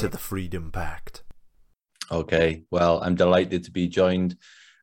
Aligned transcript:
to 0.00 0.08
the 0.08 0.16
Freedom 0.16 0.72
Pact. 0.72 1.24
Okay, 2.10 2.62
well, 2.70 3.02
I'm 3.02 3.16
delighted 3.16 3.64
to 3.64 3.70
be 3.70 3.86
joined 3.86 4.34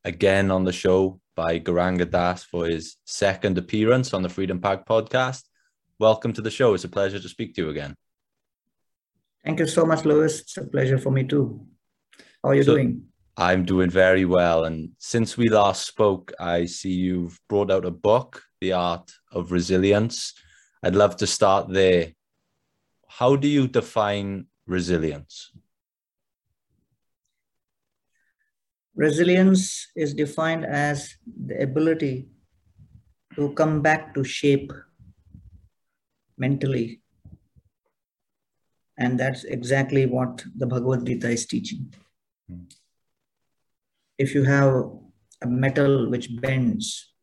again 0.05 0.51
on 0.51 0.63
the 0.63 0.71
show 0.71 1.19
by 1.35 1.57
Gauranga 1.57 2.07
Das 2.07 2.43
for 2.43 2.67
his 2.67 2.97
second 3.05 3.57
appearance 3.57 4.13
on 4.13 4.21
the 4.21 4.29
Freedom 4.29 4.61
Pact 4.61 4.87
podcast. 4.87 5.41
Welcome 5.97 6.33
to 6.33 6.41
the 6.43 6.51
show. 6.51 6.75
It's 6.75 6.83
a 6.83 6.87
pleasure 6.87 7.17
to 7.17 7.29
speak 7.29 7.55
to 7.55 7.63
you 7.63 7.69
again. 7.71 7.95
Thank 9.43 9.57
you 9.57 9.65
so 9.65 9.87
much, 9.87 10.05
Lewis. 10.05 10.41
It's 10.41 10.57
a 10.57 10.65
pleasure 10.65 10.99
for 10.99 11.09
me 11.09 11.23
too. 11.23 11.65
How 12.43 12.49
are 12.49 12.55
you 12.55 12.61
so, 12.61 12.75
doing? 12.75 13.01
I'm 13.37 13.65
doing 13.65 13.89
very 13.89 14.25
well. 14.25 14.65
And 14.65 14.91
since 14.99 15.35
we 15.35 15.49
last 15.49 15.87
spoke, 15.87 16.31
I 16.39 16.65
see 16.67 16.91
you've 16.91 17.39
brought 17.49 17.71
out 17.71 17.85
a 17.85 17.91
book, 17.91 18.43
The 18.61 18.73
Art 18.73 19.11
of 19.31 19.51
Resilience. 19.51 20.35
I'd 20.83 20.95
love 20.95 21.17
to 21.17 21.25
start 21.25 21.73
there. 21.73 22.13
How 23.07 23.35
do 23.35 23.47
you 23.47 23.67
define 23.67 24.45
resilience? 24.67 25.51
Resilience 28.95 29.87
is 29.95 30.13
defined 30.13 30.65
as 30.65 31.15
the 31.45 31.61
ability 31.61 32.27
to 33.35 33.53
come 33.53 33.81
back 33.81 34.13
to 34.15 34.23
shape 34.23 34.71
mentally. 36.37 37.01
And 38.97 39.19
that's 39.19 39.43
exactly 39.43 40.07
what 40.07 40.43
the 40.55 40.65
Bhagavad 40.65 41.05
Gita 41.05 41.29
is 41.29 41.45
teaching. 41.45 41.93
Hmm. 42.49 42.63
If 44.17 44.33
you 44.33 44.43
have 44.43 44.89
a 45.43 45.47
metal 45.47 46.09
which 46.09 46.29
bends, 46.41 47.13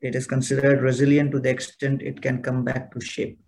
it 0.00 0.16
is 0.16 0.26
considered 0.26 0.82
resilient 0.82 1.30
to 1.32 1.40
the 1.40 1.50
extent 1.50 2.02
it 2.02 2.20
can 2.20 2.42
come 2.42 2.64
back 2.64 2.92
to 2.92 3.00
shape. 3.00 3.38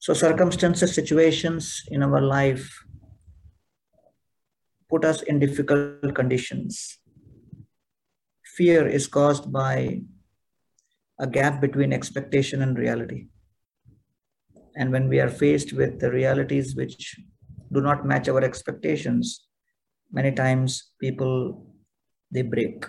So 0.00 0.14
circumstances, 0.14 0.94
situations 0.94 1.82
in 1.88 2.02
our 2.02 2.22
life 2.22 2.72
put 4.88 5.04
us 5.04 5.20
in 5.20 5.38
difficult 5.38 6.14
conditions. 6.14 6.98
Fear 8.56 8.88
is 8.88 9.06
caused 9.06 9.52
by 9.52 10.00
a 11.18 11.26
gap 11.26 11.60
between 11.60 11.92
expectation 11.92 12.62
and 12.62 12.78
reality. 12.78 13.26
And 14.74 14.90
when 14.90 15.06
we 15.10 15.20
are 15.20 15.28
faced 15.28 15.74
with 15.74 16.00
the 16.00 16.10
realities 16.10 16.74
which 16.74 17.20
do 17.70 17.82
not 17.82 18.06
match 18.06 18.26
our 18.30 18.42
expectations, 18.42 19.46
many 20.10 20.32
times 20.32 20.92
people, 20.98 21.66
they 22.30 22.40
break. 22.40 22.86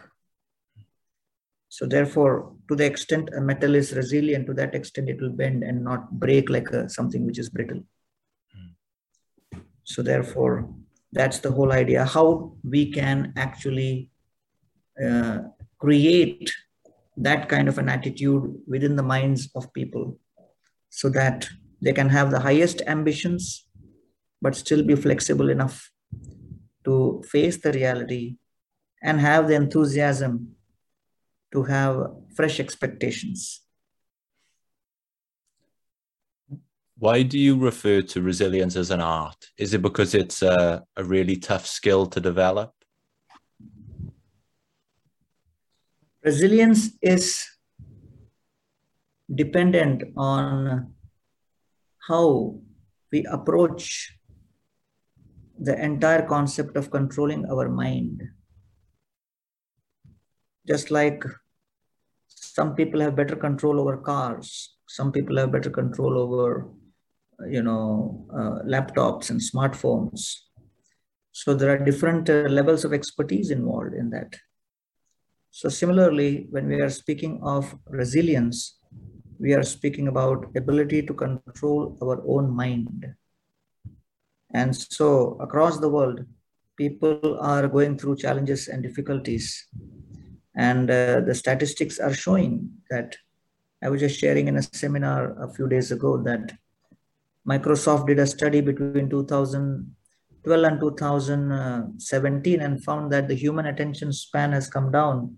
So 1.72 1.86
therefore, 1.86 2.52
to 2.68 2.76
the 2.76 2.86
extent 2.86 3.30
a 3.34 3.40
metal 3.40 3.76
is 3.76 3.94
resilient, 3.94 4.46
to 4.48 4.54
that 4.56 4.76
extent 4.76 5.08
it 5.08 5.22
will 5.22 5.30
bend 5.30 5.64
and 5.64 5.86
not 5.86 6.12
break 6.12 6.50
like 6.50 6.68
a, 6.72 6.90
something 6.90 7.26
which 7.26 7.40
is 7.40 7.48
brittle. 7.48 7.82
So 9.86 10.02
therefore, 10.02 10.70
that's 11.14 11.40
the 11.40 11.50
whole 11.50 11.72
idea. 11.72 12.04
How 12.04 12.58
we 12.62 12.92
can 12.92 13.32
actually 13.38 14.10
uh, 15.02 15.44
create 15.78 16.52
that 17.16 17.48
kind 17.48 17.70
of 17.70 17.78
an 17.78 17.88
attitude 17.88 18.54
within 18.68 18.98
the 18.98 19.04
minds 19.04 19.50
of 19.56 19.72
people 19.72 20.20
so 20.90 21.08
that 21.12 21.48
they 21.82 21.94
can 21.94 22.10
have 22.10 22.32
the 22.32 22.42
highest 22.42 22.82
ambitions, 22.86 23.66
but 24.42 24.58
still 24.58 24.84
be 24.84 24.96
flexible 24.96 25.50
enough 25.50 25.90
to 26.84 27.24
face 27.26 27.56
the 27.62 27.72
reality 27.72 28.36
and 29.02 29.22
have 29.22 29.48
the 29.48 29.56
enthusiasm 29.56 30.58
to 31.54 31.64
have 31.64 32.12
fresh 32.36 32.60
expectations. 32.60 33.62
Why 36.98 37.24
do 37.24 37.40
you 37.40 37.58
refer 37.58 38.02
to 38.02 38.22
resilience 38.22 38.76
as 38.76 38.92
an 38.92 39.02
art? 39.02 39.50
Is 39.58 39.74
it 39.74 39.82
because 39.82 40.14
it's 40.14 40.42
a, 40.44 40.84
a 40.96 41.04
really 41.04 41.36
tough 41.36 41.66
skill 41.66 42.06
to 42.06 42.20
develop? 42.20 42.74
Resilience 46.24 46.92
is 47.02 47.44
dependent 49.34 50.04
on 50.16 50.94
how 52.08 52.60
we 53.12 53.26
approach 53.26 54.16
the 55.60 55.74
entire 55.84 56.28
concept 56.28 56.78
of 56.78 56.92
controlling 56.92 57.46
our 57.46 57.70
mind. 57.70 58.22
Just 60.68 60.92
like 60.92 61.24
some 62.54 62.76
people 62.76 63.00
have 63.02 63.16
better 63.16 63.36
control 63.36 63.80
over 63.80 63.98
cars, 63.98 64.76
some 64.88 65.12
people 65.12 65.38
have 65.38 65.52
better 65.52 65.70
control 65.70 66.18
over, 66.18 66.68
you 67.50 67.64
know, 67.64 68.26
uh, 68.34 68.64
laptops 68.68 69.30
and 69.30 69.40
smartphones. 69.40 70.36
So 71.32 71.54
there 71.54 71.72
are 71.74 71.86
different 71.86 72.30
uh, 72.30 72.50
levels 72.60 72.84
of 72.84 72.94
expertise 72.94 73.52
involved 73.52 73.94
in 73.94 74.10
that. 74.10 74.36
So 75.52 75.70
similarly, 75.70 76.48
when 76.50 76.68
we 76.68 76.82
are 76.82 76.90
speaking 76.90 77.40
of 77.44 77.76
resilience, 77.88 78.78
we 79.40 79.54
are 79.54 79.64
speaking 79.64 80.08
about 80.08 80.46
ability 80.56 81.02
to 81.04 81.14
control 81.14 81.98
our 82.02 82.22
own 82.28 82.56
mind 82.56 83.16
and 84.54 84.76
so 84.76 85.38
across 85.40 85.80
the 85.80 85.90
world, 85.90 86.26
people 86.78 87.40
are 87.40 87.68
going 87.68 87.98
through 87.98 88.18
challenges 88.18 88.68
and 88.68 88.84
difficulties. 88.84 89.68
And 90.56 90.90
uh, 90.90 91.22
the 91.22 91.34
statistics 91.34 92.00
are 92.00 92.14
showing 92.14 92.72
that 92.90 93.16
I 93.84 93.90
was 93.90 94.02
just 94.02 94.20
sharing 94.20 94.48
in 94.48 94.58
a 94.58 94.62
seminar 94.62 95.36
a 95.42 95.52
few 95.54 95.68
days 95.68 95.92
ago 95.92 96.22
that 96.24 96.54
Microsoft 97.48 98.08
did 98.08 98.20
a 98.20 98.28
study 98.28 98.62
between 98.62 99.10
2012 99.10 100.64
and 100.64 100.80
2017 100.80 102.62
and 102.62 102.84
found 102.84 103.12
that 103.12 103.28
the 103.28 103.34
human 103.34 103.66
attention 103.66 104.14
span 104.14 104.52
has 104.52 104.70
come 104.70 104.92
down 104.92 105.38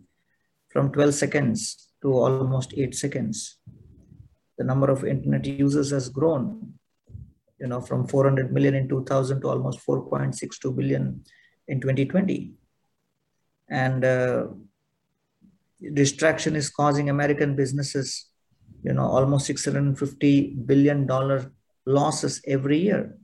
from 0.70 0.92
12 0.92 1.14
seconds 1.14 1.90
to 2.02 2.12
almost 2.12 2.74
8 2.76 2.94
seconds. 2.96 3.60
The 4.58 4.66
number 4.66 4.90
of 4.90 5.06
internet 5.06 5.46
users 5.46 5.92
has 5.92 6.10
grown 6.10 6.74
you 7.64 7.70
know, 7.70 7.80
from 7.80 8.06
400 8.06 8.52
million 8.52 8.76
in 8.76 8.90
2000 8.90 9.40
to 9.40 9.48
almost 9.48 9.86
4.62 9.88 10.76
billion 10.76 11.24
in 11.70 11.80
2020. 11.80 12.52
And 13.70 14.04
uh, 14.04 14.48
distraction 15.94 16.56
is 16.56 16.70
causing 16.70 17.10
American 17.10 17.56
businesses, 17.56 18.28
you 18.84 18.94
know, 18.94 19.06
almost 19.06 19.46
650 19.48 20.56
billion 20.66 21.06
dollar 21.06 21.52
losses 21.86 22.42
every 22.48 22.80
year. 22.80 23.18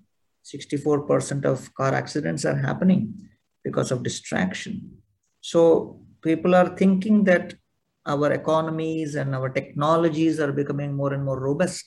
64% 0.45 1.45
of 1.45 1.73
car 1.75 1.93
accidents 1.93 2.45
are 2.45 2.57
happening 2.57 3.29
because 3.63 3.91
of 3.91 4.03
distraction. 4.03 4.97
So 5.41 6.01
people 6.21 6.55
are 6.55 6.75
thinking 6.75 7.23
that 7.25 7.55
our 8.05 8.31
economies 8.31 9.15
and 9.15 9.35
our 9.35 9.49
technologies 9.49 10.39
are 10.39 10.51
becoming 10.51 10.93
more 10.93 11.13
and 11.13 11.23
more 11.23 11.39
robust 11.39 11.85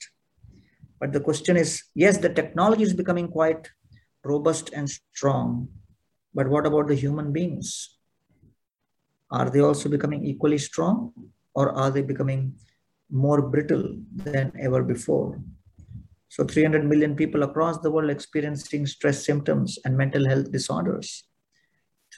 but 1.03 1.13
the 1.13 1.19
question 1.19 1.57
is, 1.57 1.83
yes, 1.97 2.19
the 2.19 2.29
technology 2.29 2.85
is 2.85 2.95
becoming 2.95 3.27
quite 3.27 3.69
robust 4.23 4.71
and 4.73 4.89
strong, 4.89 5.67
but 6.33 6.47
what 6.47 6.65
about 6.65 6.87
the 6.87 6.95
human 6.95 7.33
beings? 7.33 7.92
Are 9.33 9.51
they 9.51 9.61
also 9.61 9.89
becoming 9.89 10.25
equally 10.25 10.59
strong 10.59 11.13
or 11.55 11.73
are 11.73 11.91
they 11.91 12.03
becoming 12.03 12.55
more 13.11 13.43
brittle 13.43 13.97
than 14.15 14.53
ever 14.61 14.83
before? 14.83 15.41
So 16.29 16.45
300 16.45 16.85
million 16.85 17.17
people 17.17 17.43
across 17.43 17.79
the 17.79 17.91
world 17.91 18.11
experiencing 18.11 18.87
stress 18.87 19.25
symptoms 19.25 19.79
and 19.85 19.97
mental 19.97 20.27
health 20.27 20.51
disorders. 20.53 21.25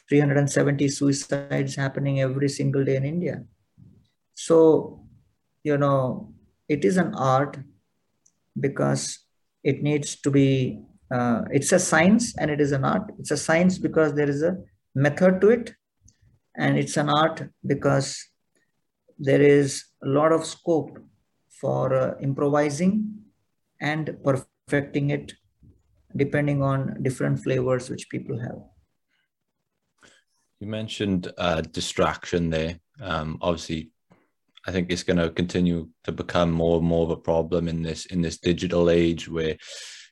370 0.08 0.88
suicides 0.88 1.76
happening 1.76 2.20
every 2.20 2.48
single 2.48 2.84
day 2.84 2.96
in 2.96 3.04
India. 3.04 3.44
So, 4.34 5.06
you 5.62 5.78
know, 5.78 6.34
it 6.68 6.84
is 6.84 6.96
an 6.96 7.14
art 7.14 7.58
because 8.58 9.20
it 9.62 9.82
needs 9.82 10.16
to 10.16 10.30
be 10.30 10.80
uh, 11.12 11.42
it's 11.50 11.72
a 11.72 11.78
science 11.78 12.36
and 12.38 12.50
it 12.50 12.60
is 12.60 12.72
an 12.72 12.84
art 12.84 13.02
it's 13.18 13.30
a 13.30 13.36
science 13.36 13.78
because 13.78 14.14
there 14.14 14.28
is 14.28 14.42
a 14.42 14.56
method 14.94 15.40
to 15.40 15.48
it 15.50 15.74
and 16.56 16.78
it's 16.78 16.96
an 16.96 17.08
art 17.08 17.48
because 17.66 18.28
there 19.18 19.42
is 19.42 19.84
a 20.02 20.08
lot 20.08 20.32
of 20.32 20.44
scope 20.44 20.98
for 21.48 21.94
uh, 21.94 22.14
improvising 22.20 23.14
and 23.80 24.16
perfecting 24.24 25.10
it 25.10 25.32
depending 26.16 26.62
on 26.62 27.02
different 27.02 27.40
flavors 27.40 27.90
which 27.90 28.08
people 28.08 28.38
have. 28.38 28.62
You 30.60 30.68
mentioned 30.68 31.32
uh, 31.36 31.60
distraction 31.60 32.50
there. 32.50 32.78
Um, 33.00 33.38
obviously, 33.40 33.90
I 34.66 34.72
think 34.72 34.90
it's 34.90 35.02
going 35.02 35.18
to 35.18 35.30
continue 35.30 35.88
to 36.04 36.12
become 36.12 36.50
more 36.50 36.78
and 36.78 36.86
more 36.86 37.04
of 37.04 37.10
a 37.10 37.16
problem 37.16 37.68
in 37.68 37.82
this 37.82 38.06
in 38.06 38.22
this 38.22 38.38
digital 38.38 38.88
age 38.88 39.28
where 39.28 39.56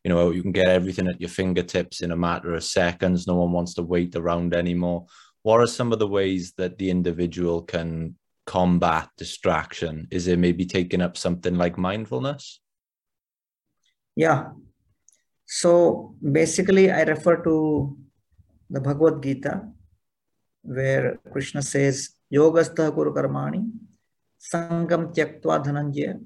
you 0.04 0.08
know 0.10 0.30
you 0.30 0.42
can 0.42 0.52
get 0.52 0.66
everything 0.66 1.08
at 1.08 1.20
your 1.20 1.30
fingertips 1.30 2.02
in 2.02 2.10
a 2.10 2.16
matter 2.16 2.54
of 2.54 2.64
seconds. 2.64 3.26
No 3.26 3.36
one 3.36 3.52
wants 3.52 3.74
to 3.74 3.82
wait 3.82 4.14
around 4.16 4.52
anymore. 4.54 5.06
What 5.42 5.60
are 5.60 5.66
some 5.66 5.92
of 5.92 5.98
the 5.98 6.06
ways 6.06 6.52
that 6.56 6.78
the 6.78 6.90
individual 6.90 7.62
can 7.62 8.16
combat 8.46 9.08
distraction? 9.16 10.06
Is 10.10 10.28
it 10.28 10.38
maybe 10.38 10.64
taking 10.64 11.00
up 11.00 11.16
something 11.16 11.56
like 11.56 11.76
mindfulness? 11.76 12.60
Yeah. 14.14 14.50
So 15.46 16.14
basically, 16.22 16.90
I 16.90 17.02
refer 17.02 17.42
to 17.42 17.96
the 18.70 18.80
Bhagavad 18.80 19.22
Gita, 19.22 19.68
where 20.62 21.18
Krishna 21.32 21.62
says, 21.62 22.14
Yogastha 22.32 22.94
Kuru 22.94 23.12
Karmani, 23.12 23.68
Sangam 24.40 25.14
Tyaktva 25.14 25.64
Dhananjaya, 25.64 26.20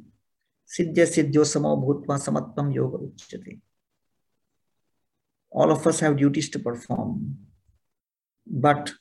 Siddhya 0.69 1.07
Siddhyo 1.07 1.45
Samo 1.45 1.77
Bhutva 1.83 2.19
Samatvam 2.19 2.75
Yoga 2.75 2.99
Uchyate. 2.99 3.61
All 5.51 5.71
of 5.71 5.87
us 5.87 6.01
have 6.01 6.17
duties 6.17 6.51
to 6.51 6.59
perform. 6.59 7.39
But 8.47 8.93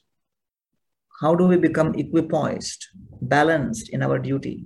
how 1.21 1.33
do 1.33 1.45
we 1.45 1.57
become 1.57 1.94
equipoised, 1.94 2.88
balanced 3.21 3.89
in 3.89 4.03
our 4.03 4.19
duty 4.19 4.65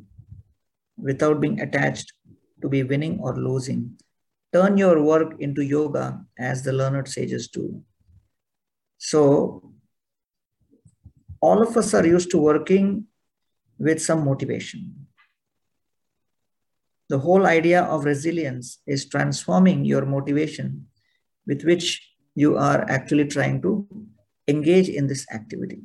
without 0.97 1.39
being 1.39 1.59
attached 1.61 2.11
to 2.61 2.69
be 2.69 2.83
winning 2.83 3.19
or 3.19 3.35
losing? 3.35 3.99
Turn 4.51 4.77
your 4.77 5.03
work 5.03 5.35
into 5.39 5.61
yoga 5.61 6.25
as 6.37 6.63
the 6.63 6.73
learned 6.73 7.07
sages 7.07 7.47
do. 7.47 7.83
So, 8.97 9.73
all 11.39 11.61
of 11.61 11.77
us 11.77 11.93
are 11.93 12.05
used 12.05 12.31
to 12.31 12.37
working 12.37 13.05
with 13.77 14.01
some 14.01 14.25
motivation. 14.25 15.07
The 17.09 17.19
whole 17.19 17.45
idea 17.45 17.83
of 17.83 18.05
resilience 18.05 18.81
is 18.85 19.07
transforming 19.07 19.85
your 19.85 20.05
motivation 20.05 20.87
with 21.47 21.63
which 21.63 22.07
you 22.35 22.57
are 22.57 22.85
actually 22.89 23.25
trying 23.25 23.61
to 23.61 23.87
engage 24.47 24.89
in 24.89 25.07
this 25.07 25.25
activity. 25.31 25.81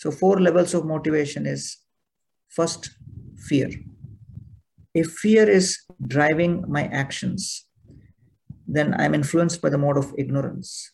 So, 0.00 0.10
four 0.10 0.40
levels 0.40 0.72
of 0.72 0.86
motivation 0.86 1.44
is 1.44 1.76
first, 2.48 2.88
fear. 3.36 3.68
If 4.94 5.10
fear 5.12 5.46
is 5.46 5.78
driving 6.06 6.64
my 6.66 6.84
actions, 6.84 7.66
then 8.66 8.94
I'm 8.98 9.14
influenced 9.14 9.60
by 9.60 9.68
the 9.68 9.76
mode 9.76 9.98
of 9.98 10.14
ignorance. 10.16 10.92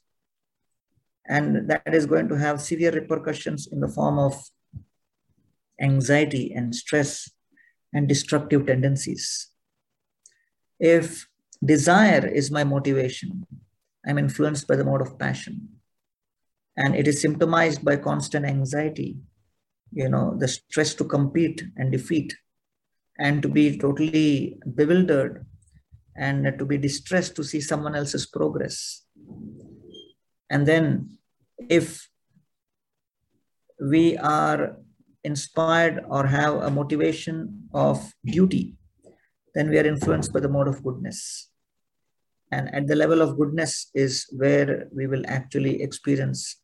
And 1.25 1.71
that 1.71 1.95
is 1.95 2.05
going 2.05 2.29
to 2.31 2.35
have 2.35 2.61
severe 2.61 2.91
repercussions 2.91 3.69
in 3.71 3.79
the 3.79 3.87
form 3.87 4.19
of 4.19 4.43
anxiety 5.81 6.53
and 6.53 6.75
stress 6.75 7.31
and 7.93 8.09
destructive 8.09 8.67
tendencies. 8.67 9.51
If 10.81 11.29
desire 11.65 12.27
is 12.27 12.51
my 12.51 12.65
motivation, 12.65 13.47
I'm 14.05 14.19
influenced 14.19 14.67
by 14.67 14.75
the 14.75 14.85
mode 14.85 15.03
of 15.03 15.17
passion 15.17 15.76
and 16.77 16.95
it 16.95 17.09
is 17.09 17.25
symptomized 17.25 17.83
by 17.83 17.97
constant 17.97 18.45
anxiety 18.45 19.17
you 19.93 20.09
know 20.09 20.37
the 20.39 20.49
stress 20.49 20.95
to 20.95 21.05
compete 21.05 21.63
and 21.77 21.93
defeat 21.93 22.35
and 23.19 23.43
to 23.43 23.49
be 23.49 23.79
totally 23.79 24.59
bewildered 24.75 25.47
and 26.17 26.59
to 26.59 26.65
be 26.65 26.79
distressed 26.79 27.37
to 27.37 27.45
see 27.45 27.61
someone 27.61 27.95
else's 27.95 28.27
progress. 28.27 29.05
And 30.51 30.67
then 30.67 31.19
if 31.69 32.09
we 33.81 34.17
are 34.19 34.77
inspired 35.25 36.05
or 36.09 36.27
have 36.27 36.55
a 36.57 36.71
motivation 36.71 37.69
of 37.75 38.13
duty 38.25 38.77
then 39.55 39.71
we 39.71 39.79
are 39.79 39.87
influenced 39.87 40.35
by 40.35 40.41
the 40.41 40.49
mode 40.51 40.69
of 40.69 40.85
goodness. 40.85 41.49
And 42.53 42.73
at 42.75 42.87
the 42.87 42.95
level 42.95 43.23
of 43.23 43.39
goodness 43.39 43.91
is 43.95 44.27
where 44.31 44.87
we 44.95 45.07
will 45.07 45.25
actually 45.27 45.83
experience 45.83 46.59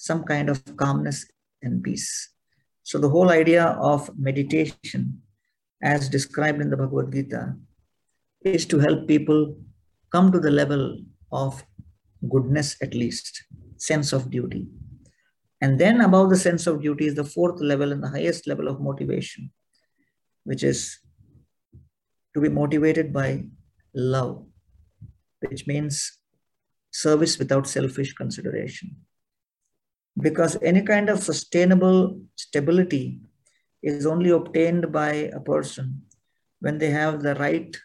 some 0.00 0.24
kind 0.24 0.48
of 0.48 0.64
calmness 0.78 1.26
and 1.60 1.82
peace. 1.82 2.30
So 2.84 2.98
the 2.98 3.10
whole 3.10 3.28
idea 3.28 3.64
of 3.92 4.10
meditation, 4.18 5.20
as 5.82 6.08
described 6.08 6.62
in 6.62 6.70
the 6.70 6.76
Bhagavad 6.78 7.12
Gita, 7.12 7.54
is 8.40 8.64
to 8.66 8.78
help 8.78 9.06
people 9.06 9.58
come 10.10 10.32
to 10.32 10.40
the 10.40 10.50
level 10.50 11.02
of 11.30 11.62
goodness 12.30 12.76
at 12.80 12.94
least, 12.94 13.44
sense 13.76 14.14
of 14.14 14.30
duty. 14.30 14.68
And 15.60 15.78
then 15.78 16.00
above 16.00 16.30
the 16.30 16.38
sense 16.38 16.66
of 16.66 16.80
duty 16.80 17.06
is 17.06 17.14
the 17.14 17.30
fourth 17.36 17.60
level 17.60 17.92
and 17.92 18.02
the 18.02 18.08
highest 18.08 18.46
level 18.46 18.68
of 18.68 18.80
motivation, 18.80 19.52
which 20.44 20.62
is 20.62 20.98
to 22.32 22.40
be 22.40 22.48
motivated 22.48 23.12
by 23.12 23.44
love, 23.94 24.46
which 25.40 25.66
means 25.66 26.20
service 26.90 27.38
without 27.38 27.66
selfish 27.66 28.14
consideration 28.14 28.96
because 30.18 30.56
any 30.62 30.82
kind 30.82 31.08
of 31.08 31.22
sustainable 31.22 32.20
stability 32.36 33.20
is 33.82 34.06
only 34.06 34.30
obtained 34.30 34.92
by 34.92 35.12
a 35.12 35.40
person 35.40 36.02
when 36.60 36.78
they 36.78 36.90
have 36.90 37.22
the 37.22 37.34
right 37.36 37.76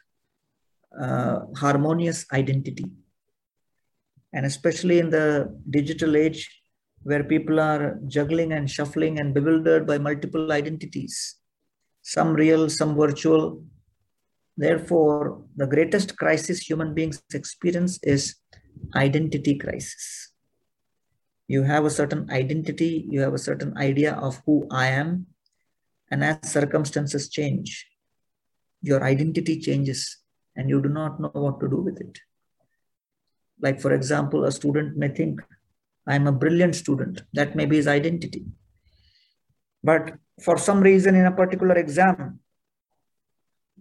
uh, 0.99 1.39
harmonious 1.55 2.25
identity. 2.33 2.85
And 4.33 4.45
especially 4.45 4.99
in 4.99 5.09
the 5.09 5.57
digital 5.69 6.17
age, 6.17 6.61
where 7.03 7.23
people 7.23 7.59
are 7.59 7.99
juggling 8.07 8.51
and 8.51 8.69
shuffling 8.69 9.19
and 9.19 9.33
bewildered 9.33 9.85
by 9.85 9.97
multiple 9.97 10.51
identities, 10.51 11.35
some 12.01 12.33
real, 12.33 12.69
some 12.69 12.95
virtual. 12.95 13.63
Therefore, 14.57 15.43
the 15.55 15.67
greatest 15.67 16.17
crisis 16.17 16.59
human 16.59 16.93
beings 16.93 17.21
experience 17.33 17.99
is 18.03 18.35
identity 18.95 19.57
crisis 19.57 20.34
you 21.47 21.63
have 21.63 21.85
a 21.85 21.89
certain 21.89 22.29
identity, 22.31 23.05
you 23.09 23.21
have 23.21 23.33
a 23.33 23.39
certain 23.39 23.77
idea 23.77 24.13
of 24.13 24.41
who 24.45 24.67
I 24.71 24.87
am. 24.87 25.27
And 26.11 26.23
as 26.23 26.51
circumstances 26.51 27.29
change, 27.29 27.87
your 28.81 29.03
identity 29.03 29.59
changes 29.59 30.17
and 30.55 30.69
you 30.69 30.81
do 30.81 30.89
not 30.89 31.19
know 31.19 31.31
what 31.33 31.59
to 31.59 31.67
do 31.67 31.77
with 31.77 31.99
it. 31.99 32.19
Like, 33.61 33.79
for 33.79 33.93
example, 33.93 34.45
a 34.45 34.51
student 34.51 34.97
may 34.97 35.09
think, 35.09 35.41
I'm 36.07 36.27
a 36.27 36.31
brilliant 36.31 36.75
student. 36.75 37.23
That 37.33 37.55
may 37.55 37.65
be 37.65 37.77
his 37.77 37.87
identity. 37.87 38.45
But 39.83 40.13
for 40.41 40.57
some 40.57 40.81
reason, 40.81 41.15
in 41.15 41.25
a 41.25 41.31
particular 41.31 41.75
exam, 41.75 42.39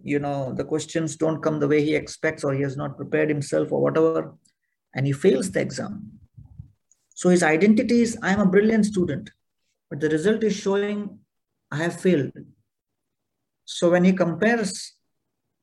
you 0.03 0.19
know, 0.19 0.53
the 0.53 0.63
questions 0.63 1.15
don't 1.15 1.41
come 1.41 1.59
the 1.59 1.67
way 1.67 1.83
he 1.83 1.95
expects, 1.95 2.43
or 2.43 2.53
he 2.53 2.61
has 2.61 2.77
not 2.77 2.97
prepared 2.97 3.29
himself, 3.29 3.71
or 3.71 3.81
whatever, 3.81 4.35
and 4.93 5.05
he 5.05 5.13
fails 5.13 5.51
the 5.51 5.61
exam 5.61 6.19
so 7.15 7.29
his 7.29 7.43
identity 7.43 8.01
is 8.01 8.17
I 8.21 8.33
am 8.33 8.41
a 8.41 8.45
brilliant 8.45 8.85
student, 8.85 9.31
but 9.89 10.01
the 10.01 10.09
result 10.09 10.43
is 10.43 10.53
showing 10.53 11.17
I 11.71 11.77
have 11.77 11.99
failed. 11.99 12.33
So 13.63 13.89
when 13.89 14.03
he 14.03 14.11
compares 14.13 14.93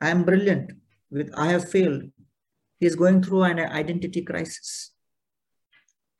I 0.01 0.09
am 0.09 0.25
brilliant 0.25 0.73
with 1.11 1.31
I 1.37 1.49
have 1.49 1.71
failed, 1.71 2.05
he 2.81 2.87
is 2.87 2.97
going 2.97 3.23
through 3.23 3.43
an 3.43 3.59
identity 3.61 4.23
crisis. 4.23 4.93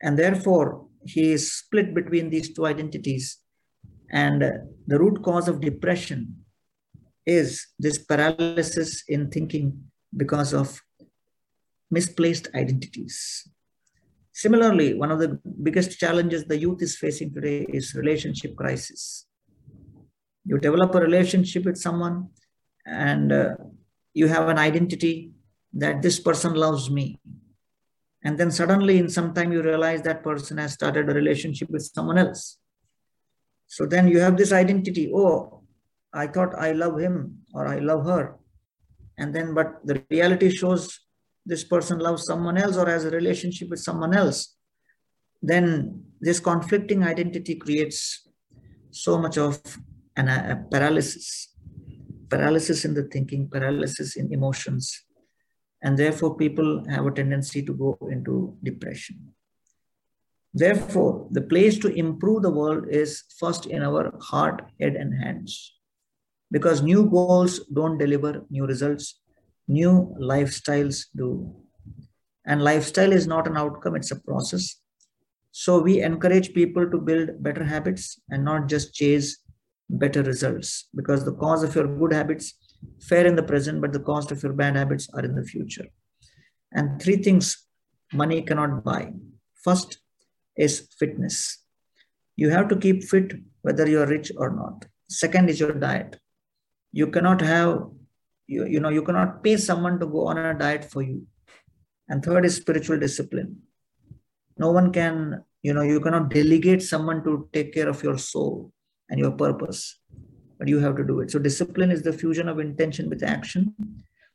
And 0.01 0.17
therefore, 0.17 0.87
he 1.05 1.31
is 1.31 1.51
split 1.51 1.95
between 1.95 2.29
these 2.29 2.53
two 2.53 2.67
identities. 2.67 3.39
And 4.11 4.41
the 4.85 4.99
root 4.99 5.23
cause 5.23 5.47
of 5.47 5.61
depression 5.61 6.45
is 7.25 7.65
this 7.79 7.97
paralysis 7.97 9.03
in 9.07 9.31
thinking 9.31 9.81
because 10.15 10.53
of 10.53 10.79
misplaced 11.89 12.49
identities. 12.53 13.47
Similarly, 14.33 14.95
one 14.95 15.11
of 15.11 15.19
the 15.19 15.39
biggest 15.61 15.99
challenges 15.99 16.43
the 16.45 16.57
youth 16.57 16.81
is 16.81 16.97
facing 16.97 17.33
today 17.33 17.67
is 17.69 17.93
relationship 17.93 18.55
crisis. 18.55 19.27
You 20.43 20.57
develop 20.57 20.93
a 20.95 20.99
relationship 20.99 21.65
with 21.65 21.77
someone 21.77 22.29
and 22.85 23.31
uh, 23.31 23.55
you 24.13 24.27
have 24.27 24.49
an 24.49 24.57
identity 24.57 25.31
that 25.73 26.01
this 26.01 26.19
person 26.19 26.55
loves 26.55 26.89
me. 26.89 27.19
And 28.23 28.37
then 28.37 28.51
suddenly, 28.51 28.97
in 28.97 29.09
some 29.09 29.33
time, 29.33 29.51
you 29.51 29.61
realize 29.61 30.01
that 30.01 30.23
person 30.23 30.57
has 30.57 30.73
started 30.73 31.09
a 31.09 31.13
relationship 31.13 31.69
with 31.69 31.83
someone 31.83 32.17
else. 32.17 32.57
So 33.67 33.85
then 33.85 34.07
you 34.07 34.19
have 34.19 34.37
this 34.37 34.51
identity 34.51 35.11
oh, 35.13 35.61
I 36.13 36.27
thought 36.27 36.57
I 36.57 36.71
love 36.71 36.99
him 36.99 37.39
or 37.53 37.67
I 37.67 37.79
love 37.79 38.05
her. 38.05 38.35
And 39.17 39.33
then, 39.33 39.53
but 39.53 39.85
the 39.85 40.03
reality 40.09 40.49
shows 40.49 40.99
this 41.45 41.63
person 41.63 41.99
loves 41.99 42.25
someone 42.25 42.57
else 42.57 42.77
or 42.77 42.87
has 42.87 43.05
a 43.05 43.09
relationship 43.09 43.69
with 43.69 43.79
someone 43.79 44.13
else, 44.13 44.55
then 45.41 46.03
this 46.21 46.39
conflicting 46.39 47.03
identity 47.03 47.55
creates 47.55 48.27
so 48.91 49.17
much 49.17 49.37
of 49.37 49.61
an, 50.15 50.29
a 50.29 50.65
paralysis, 50.71 51.49
paralysis 52.29 52.85
in 52.85 52.93
the 52.93 53.03
thinking, 53.03 53.49
paralysis 53.49 54.15
in 54.15 54.31
emotions. 54.31 55.03
And 55.81 55.97
therefore, 55.97 56.37
people 56.37 56.85
have 56.89 57.05
a 57.05 57.11
tendency 57.11 57.61
to 57.63 57.73
go 57.73 57.97
into 58.09 58.55
depression. 58.63 59.33
Therefore, 60.53 61.27
the 61.31 61.41
place 61.41 61.77
to 61.79 61.89
improve 61.93 62.43
the 62.43 62.51
world 62.51 62.85
is 62.89 63.23
first 63.37 63.65
in 63.65 63.83
our 63.83 64.13
heart, 64.21 64.61
head, 64.79 64.95
and 64.95 65.13
hands. 65.13 65.73
Because 66.51 66.83
new 66.83 67.09
goals 67.09 67.59
don't 67.73 67.97
deliver 67.97 68.45
new 68.49 68.65
results, 68.65 69.19
new 69.67 70.15
lifestyles 70.19 71.05
do. 71.15 71.55
And 72.45 72.61
lifestyle 72.61 73.13
is 73.13 73.27
not 73.27 73.47
an 73.47 73.57
outcome, 73.57 73.95
it's 73.95 74.11
a 74.11 74.19
process. 74.19 74.81
So 75.51 75.79
we 75.81 76.01
encourage 76.01 76.53
people 76.53 76.89
to 76.89 76.97
build 76.97 77.41
better 77.41 77.63
habits 77.63 78.19
and 78.29 78.43
not 78.43 78.67
just 78.67 78.93
chase 78.93 79.37
better 79.89 80.23
results 80.23 80.89
because 80.95 81.23
the 81.23 81.33
cause 81.33 81.63
of 81.63 81.75
your 81.75 81.87
good 81.87 82.13
habits 82.13 82.55
fair 83.01 83.25
in 83.25 83.35
the 83.35 83.43
present, 83.43 83.81
but 83.81 83.93
the 83.93 83.99
cost 83.99 84.31
of 84.31 84.41
your 84.43 84.53
bad 84.53 84.75
habits 84.75 85.07
are 85.13 85.23
in 85.23 85.35
the 85.35 85.43
future. 85.43 85.85
And 86.71 87.01
three 87.01 87.17
things 87.17 87.67
money 88.11 88.41
cannot 88.41 88.83
buy. 88.83 89.13
First 89.63 89.99
is 90.57 90.87
fitness. 90.99 91.59
You 92.35 92.49
have 92.49 92.67
to 92.69 92.75
keep 92.75 93.03
fit 93.03 93.33
whether 93.61 93.87
you 93.87 94.01
are 94.01 94.07
rich 94.07 94.31
or 94.37 94.55
not. 94.55 94.85
Second 95.09 95.49
is 95.49 95.59
your 95.59 95.73
diet. 95.73 96.19
You 96.91 97.07
cannot 97.07 97.41
have, 97.41 97.89
you, 98.47 98.65
you 98.65 98.79
know, 98.79 98.89
you 98.89 99.01
cannot 99.01 99.43
pay 99.43 99.57
someone 99.57 99.99
to 99.99 100.05
go 100.05 100.27
on 100.27 100.37
a 100.37 100.53
diet 100.57 100.85
for 100.85 101.01
you. 101.01 101.25
And 102.09 102.23
third 102.23 102.45
is 102.45 102.55
spiritual 102.55 102.99
discipline. 102.99 103.61
No 104.57 104.71
one 104.71 104.91
can, 104.91 105.43
you 105.61 105.73
know, 105.73 105.81
you 105.81 105.99
cannot 105.99 106.29
delegate 106.29 106.83
someone 106.83 107.23
to 107.23 107.49
take 107.53 107.73
care 107.73 107.89
of 107.89 108.03
your 108.03 108.17
soul 108.17 108.71
and 109.09 109.19
your 109.19 109.31
purpose, 109.31 109.99
but 110.59 110.67
you 110.67 110.79
have 110.79 110.95
to 110.97 111.03
do 111.03 111.21
it. 111.21 111.31
So 111.31 111.39
discipline 111.39 111.91
is 111.91 112.03
the 112.03 112.13
fusion 112.13 112.47
of 112.49 112.59
intention 112.59 113.09
with 113.09 113.23
action. 113.23 113.73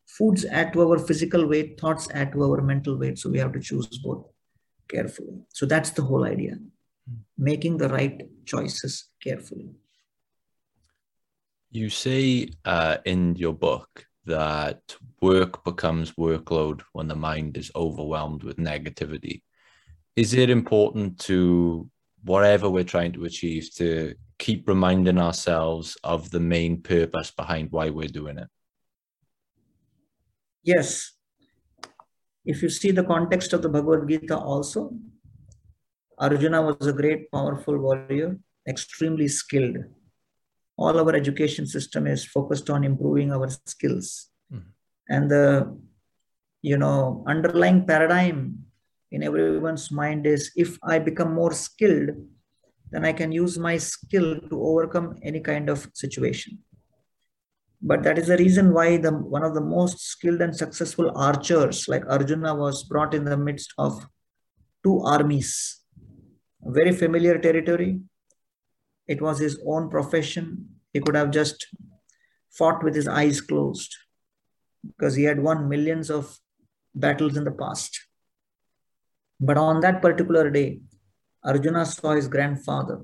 Foods 0.07 0.45
add 0.47 0.73
to 0.73 0.83
our 0.83 0.99
physical 0.99 1.47
weight, 1.47 1.79
thoughts 1.79 2.09
add 2.15 2.33
to 2.33 2.43
our 2.43 2.63
mental 2.63 2.99
weight. 2.99 3.19
So 3.19 3.31
we 3.31 3.39
have 3.39 3.53
to 3.53 3.61
choose 3.61 3.87
both 3.99 4.25
carefully. 4.89 5.43
So 5.51 5.67
that's 5.67 5.91
the 5.91 6.03
whole 6.03 6.25
idea. 6.25 6.55
Hmm. 6.55 7.17
Making 7.37 7.77
the 7.77 7.89
right 7.91 8.23
choices 8.47 9.09
carefully. 9.23 9.69
You 11.71 11.91
say 11.91 12.49
uh, 12.65 12.99
in 13.05 13.37
your 13.37 13.53
book 13.53 14.07
that 14.25 14.97
work 15.21 15.65
becomes 15.65 16.13
workload 16.13 16.81
when 16.93 17.09
the 17.09 17.15
mind 17.17 17.57
is 17.57 17.71
overwhelmed 17.77 18.43
with 18.43 18.57
negativity. 18.57 19.43
Is 20.17 20.35
it 20.35 20.51
important 20.51 21.19
to 21.21 21.91
whatever 22.25 22.69
we're 22.71 22.85
trying 22.85 23.13
to 23.13 23.25
achieve 23.25 23.75
to 23.77 24.15
keep 24.39 24.67
reminding 24.69 25.19
ourselves 25.19 25.97
of 26.03 26.31
the 26.31 26.41
main 26.41 26.81
purpose 26.81 27.31
behind 27.31 27.71
why 27.71 27.91
we're 27.91 28.09
doing 28.09 28.39
it? 28.39 28.49
Yes. 30.63 31.13
If 32.45 32.63
you 32.63 32.71
see 32.71 32.93
the 32.93 33.05
context 33.05 33.53
of 33.53 33.63
the 33.63 33.69
Bhagavad 33.69 34.09
Gita 34.09 34.37
also, 34.39 34.95
Arjuna 36.19 36.63
was 36.63 36.87
a 36.87 36.93
great, 36.93 37.31
powerful 37.31 37.79
warrior, 37.79 38.39
extremely 38.67 39.29
skilled. 39.29 39.77
All 40.79 40.99
our 40.99 41.15
education 41.15 41.67
system 41.67 42.07
is 42.07 42.25
focused 42.25 42.71
on 42.71 42.85
improving 42.85 43.33
our 43.33 43.49
skills. 43.67 44.29
Mm-hmm. 44.53 44.71
And 45.11 45.31
the 45.31 45.77
you 46.63 46.79
know 46.79 47.25
underlying 47.27 47.87
paradigm 47.87 48.65
in 49.11 49.23
everyone's 49.23 49.91
mind 49.91 50.27
is 50.27 50.53
if 50.57 50.79
I 50.83 50.99
become 50.99 51.35
more 51.35 51.53
skilled, 51.53 52.11
then 52.91 53.05
I 53.05 53.13
can 53.13 53.33
use 53.33 53.59
my 53.59 53.77
skill 53.79 54.41
to 54.49 54.63
overcome 54.63 55.17
any 55.23 55.41
kind 55.41 55.69
of 55.69 55.89
situation. 55.95 56.59
But 57.81 58.03
that 58.03 58.19
is 58.19 58.27
the 58.27 58.37
reason 58.37 58.73
why 58.73 58.97
the 58.97 59.13
one 59.13 59.45
of 59.45 59.55
the 59.55 59.61
most 59.61 60.01
skilled 60.01 60.41
and 60.41 60.55
successful 60.55 61.13
archers, 61.17 61.87
like 61.89 62.05
Arjuna, 62.09 62.55
was 62.55 62.83
brought 62.83 63.15
in 63.15 63.25
the 63.25 63.37
midst 63.37 63.73
of 63.79 64.05
two 64.83 65.01
armies, 65.01 65.81
very 66.63 66.93
familiar 66.93 67.39
territory. 67.39 68.01
It 69.09 69.23
was 69.23 69.39
his 69.39 69.59
own 69.67 69.89
profession. 69.89 70.69
He 70.93 71.01
could 71.01 71.17
have 71.17 71.31
just 71.31 71.67
fought 72.51 72.85
with 72.85 72.95
his 72.95 73.09
eyes 73.09 73.41
closed 73.41 73.95
because 74.87 75.15
he 75.15 75.25
had 75.25 75.43
won 75.43 75.69
millions 75.69 76.11
of 76.11 76.39
battles 76.95 77.37
in 77.37 77.45
the 77.45 77.51
past. 77.51 77.99
But 79.41 79.57
on 79.57 79.81
that 79.81 80.03
particular 80.03 80.51
day, 80.51 80.81
Arjuna 81.45 81.87
saw 81.87 82.13
his 82.13 82.29
grandfather 82.29 83.01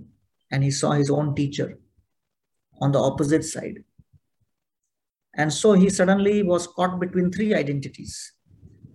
and 0.51 0.63
he 0.63 0.71
saw 0.71 0.93
his 0.93 1.11
own 1.11 1.35
teacher 1.35 1.79
on 2.81 2.93
the 2.93 2.99
opposite 2.99 3.45
side. 3.45 3.85
And 5.37 5.53
so 5.53 5.73
he 5.73 5.91
suddenly 5.91 6.43
was 6.43 6.67
caught 6.67 7.01
between 7.01 7.31
three 7.31 7.55
identities. 7.55 8.33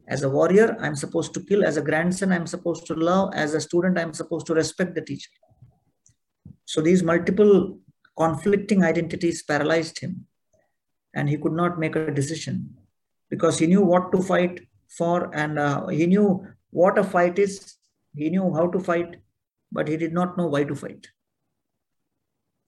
As 0.07 0.23
a 0.23 0.29
warrior, 0.29 0.77
I'm 0.79 0.95
supposed 0.95 1.33
to 1.35 1.43
kill. 1.43 1.63
As 1.63 1.77
a 1.77 1.81
grandson, 1.81 2.31
I'm 2.31 2.47
supposed 2.47 2.85
to 2.87 2.95
love. 2.95 3.33
As 3.33 3.53
a 3.53 3.61
student, 3.61 3.97
I'm 3.97 4.13
supposed 4.13 4.47
to 4.47 4.53
respect 4.53 4.95
the 4.95 5.01
teacher. 5.01 5.29
So 6.71 6.81
these 6.81 7.01
multiple 7.01 7.79
conflicting 8.15 8.83
identities 8.83 9.41
paralyzed 9.41 9.97
him. 10.01 10.27
And 11.15 11.27
he 11.27 11.35
could 11.35 11.53
not 11.53 11.79
make 11.79 11.95
a 11.95 12.11
decision 12.11 12.77
because 13.31 13.57
he 13.57 13.65
knew 13.65 13.81
what 13.81 14.11
to 14.11 14.21
fight 14.21 14.67
for 14.87 15.35
and 15.35 15.57
uh, 15.57 15.87
he 15.87 16.05
knew 16.05 16.45
what 16.69 16.99
a 16.99 17.03
fight 17.03 17.39
is. 17.39 17.77
He 18.15 18.29
knew 18.29 18.53
how 18.53 18.67
to 18.67 18.79
fight, 18.79 19.15
but 19.71 19.87
he 19.87 19.97
did 19.97 20.13
not 20.13 20.37
know 20.37 20.45
why 20.45 20.63
to 20.63 20.75
fight. 20.75 21.07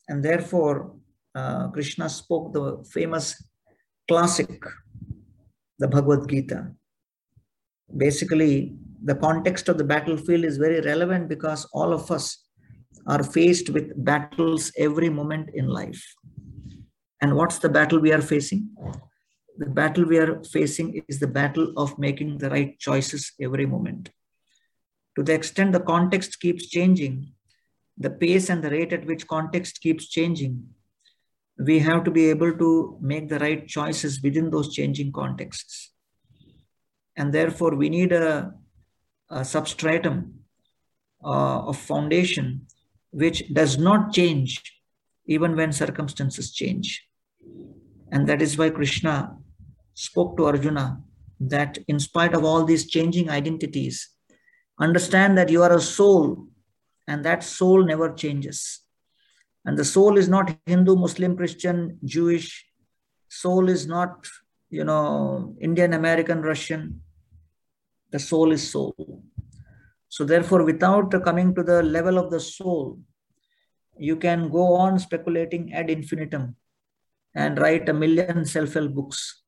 And 0.10 0.26
therefore, 0.26 0.96
uh, 1.36 1.68
Krishna 1.68 2.10
spoke 2.10 2.54
the 2.54 2.84
famous 2.92 3.36
classic, 4.08 4.64
the 5.78 5.88
Bhagavad 5.88 6.28
Gita. 6.28 6.72
Basically, 7.96 8.74
the 9.04 9.16
context 9.16 9.70
of 9.70 9.78
the 9.78 9.84
battlefield 9.84 10.44
is 10.44 10.58
very 10.58 10.82
relevant 10.82 11.30
because 11.30 11.66
all 11.72 11.94
of 11.94 12.10
us 12.10 12.46
are 13.08 13.24
faced 13.24 13.70
with 13.70 13.92
battles 14.04 14.72
every 14.78 15.10
moment 15.10 15.50
in 15.54 15.68
life. 15.68 16.04
And 17.22 17.36
what's 17.36 17.60
the 17.60 17.70
battle 17.70 18.00
we 18.00 18.12
are 18.12 18.22
facing? 18.22 18.70
The 19.58 19.68
battle 19.68 20.06
we 20.06 20.18
are 20.18 20.44
facing 20.44 21.04
is 21.08 21.20
the 21.20 21.28
battle 21.28 21.74
of 21.78 21.98
making 22.00 22.38
the 22.40 22.50
right 22.50 22.80
choices 22.80 23.34
every 23.40 23.66
moment 23.66 24.10
to 25.16 25.24
the 25.24 25.34
extent 25.34 25.74
the 25.74 25.80
context 25.80 26.40
keeps 26.40 26.68
changing, 26.68 27.34
the 27.98 28.10
pace 28.10 28.50
and 28.50 28.64
the 28.64 28.70
rate 28.70 28.94
at 28.94 29.06
which 29.06 29.28
context 29.28 29.82
keeps 29.82 30.08
changing, 30.08 30.64
we 31.58 31.80
have 31.80 32.04
to 32.06 32.12
be 32.12 32.30
able 32.30 32.58
to 32.58 32.98
make 33.02 33.28
the 33.30 33.40
right 33.40 33.68
choices 33.68 34.22
within 34.24 34.50
those 34.50 34.74
changing 34.74 35.12
contexts. 35.12 35.92
And 37.18 37.34
therefore, 37.34 37.76
we 37.76 37.90
need 37.90 38.14
a, 38.14 38.54
a 39.30 39.44
substratum 39.44 40.46
uh, 41.24 41.60
of 41.68 41.78
foundation 41.78 42.68
which 43.12 43.54
does 43.54 43.78
not 43.78 44.14
change 44.14 44.62
even 45.26 45.56
when 45.56 45.72
circumstances 45.72 46.52
change. 46.52 47.06
And 48.12 48.28
that 48.28 48.42
is 48.42 48.58
why 48.58 48.70
Krishna 48.70 49.36
spoke 49.94 50.36
to 50.38 50.46
Arjuna 50.46 51.02
that 51.40 51.78
in 51.88 52.00
spite 52.00 52.34
of 52.34 52.44
all 52.44 52.66
these 52.66 52.88
changing 52.88 53.30
identities, 53.30 54.10
Understand 54.82 55.38
that 55.38 55.50
you 55.50 55.62
are 55.62 55.74
a 55.74 55.80
soul, 55.80 56.48
and 57.08 57.24
that 57.24 57.44
soul 57.44 57.86
never 57.86 58.12
changes. 58.14 58.82
And 59.64 59.78
the 59.78 59.86
soul 59.86 60.18
is 60.18 60.28
not 60.28 60.58
Hindu, 60.66 60.96
Muslim, 60.96 61.38
Christian, 61.38 62.00
Jewish. 62.04 62.66
Soul 63.30 63.70
is 63.70 63.86
not, 63.86 64.28
you 64.72 64.84
know, 64.84 65.56
Indian, 65.62 65.94
American, 65.94 66.42
Russian. 66.42 67.04
The 68.10 68.18
soul 68.18 68.52
is 68.52 68.72
soul. 68.72 69.24
So, 70.12 70.26
therefore, 70.26 70.66
without 70.66 71.12
coming 71.24 71.56
to 71.56 71.64
the 71.64 71.82
level 71.82 72.18
of 72.18 72.32
the 72.32 72.40
soul, 72.42 73.00
you 73.98 74.18
can 74.18 74.50
go 74.50 74.74
on 74.74 75.00
speculating 75.00 75.74
ad 75.74 75.90
infinitum 75.90 76.58
and 77.34 77.58
write 77.58 77.88
a 77.88 77.94
million 77.94 78.44
self 78.44 78.74
help 78.74 78.94
books. 78.94 79.42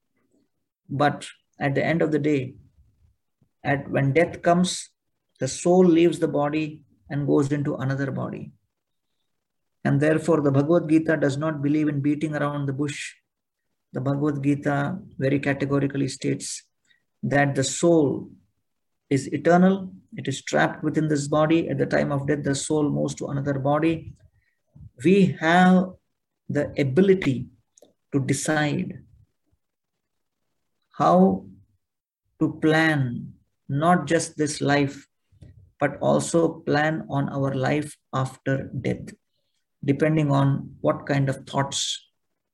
But 0.90 1.28
at 1.60 1.76
the 1.76 1.84
end 1.84 2.02
of 2.02 2.12
the 2.14 2.20
day, 2.20 2.56
at 3.62 3.92
when 3.92 4.14
death 4.14 4.42
comes, 4.42 4.90
the 5.42 5.50
soul 5.50 5.86
leaves 5.86 6.20
the 6.20 6.30
body 6.30 6.82
and 7.10 7.28
goes 7.28 7.52
into 7.52 7.76
another 7.76 8.10
body. 8.10 8.54
And 9.84 10.00
therefore, 10.00 10.40
the 10.40 10.52
Bhagavad 10.52 10.88
Gita 10.88 11.18
does 11.18 11.36
not 11.36 11.62
believe 11.62 11.90
in 11.90 12.00
beating 12.00 12.36
around 12.36 12.68
the 12.68 12.74
bush. 12.74 13.16
The 13.92 14.00
Bhagavad 14.00 14.42
Gita 14.42 14.98
very 15.18 15.40
categorically 15.40 16.08
states 16.08 16.64
that 17.22 17.54
the 17.54 17.66
soul 17.66 18.30
is 19.10 19.32
eternal, 19.34 19.94
it 20.16 20.28
is 20.28 20.42
trapped 20.42 20.84
within 20.84 21.08
this 21.08 21.28
body. 21.28 21.70
At 21.70 21.78
the 21.78 21.86
time 21.86 22.12
of 22.12 22.28
death, 22.28 22.44
the 22.44 22.56
soul 22.56 22.90
moves 22.90 23.16
to 23.16 23.28
another 23.28 23.60
body. 23.60 24.14
We 25.04 25.38
have 25.40 25.90
the 26.50 26.74
ability 26.78 27.48
to 28.12 28.20
decide 28.20 29.00
how 30.98 31.46
to 32.40 32.60
plan 32.62 33.34
not 33.68 34.06
just 34.06 34.38
this 34.38 34.62
life, 34.62 35.08
but 35.80 35.98
also 36.00 36.60
plan 36.66 37.06
on 37.10 37.30
our 37.30 37.54
life 37.54 37.98
after 38.14 38.70
death, 38.82 39.14
depending 39.84 40.32
on 40.32 40.76
what 40.82 41.06
kind 41.06 41.30
of 41.30 41.48
thoughts 41.48 42.00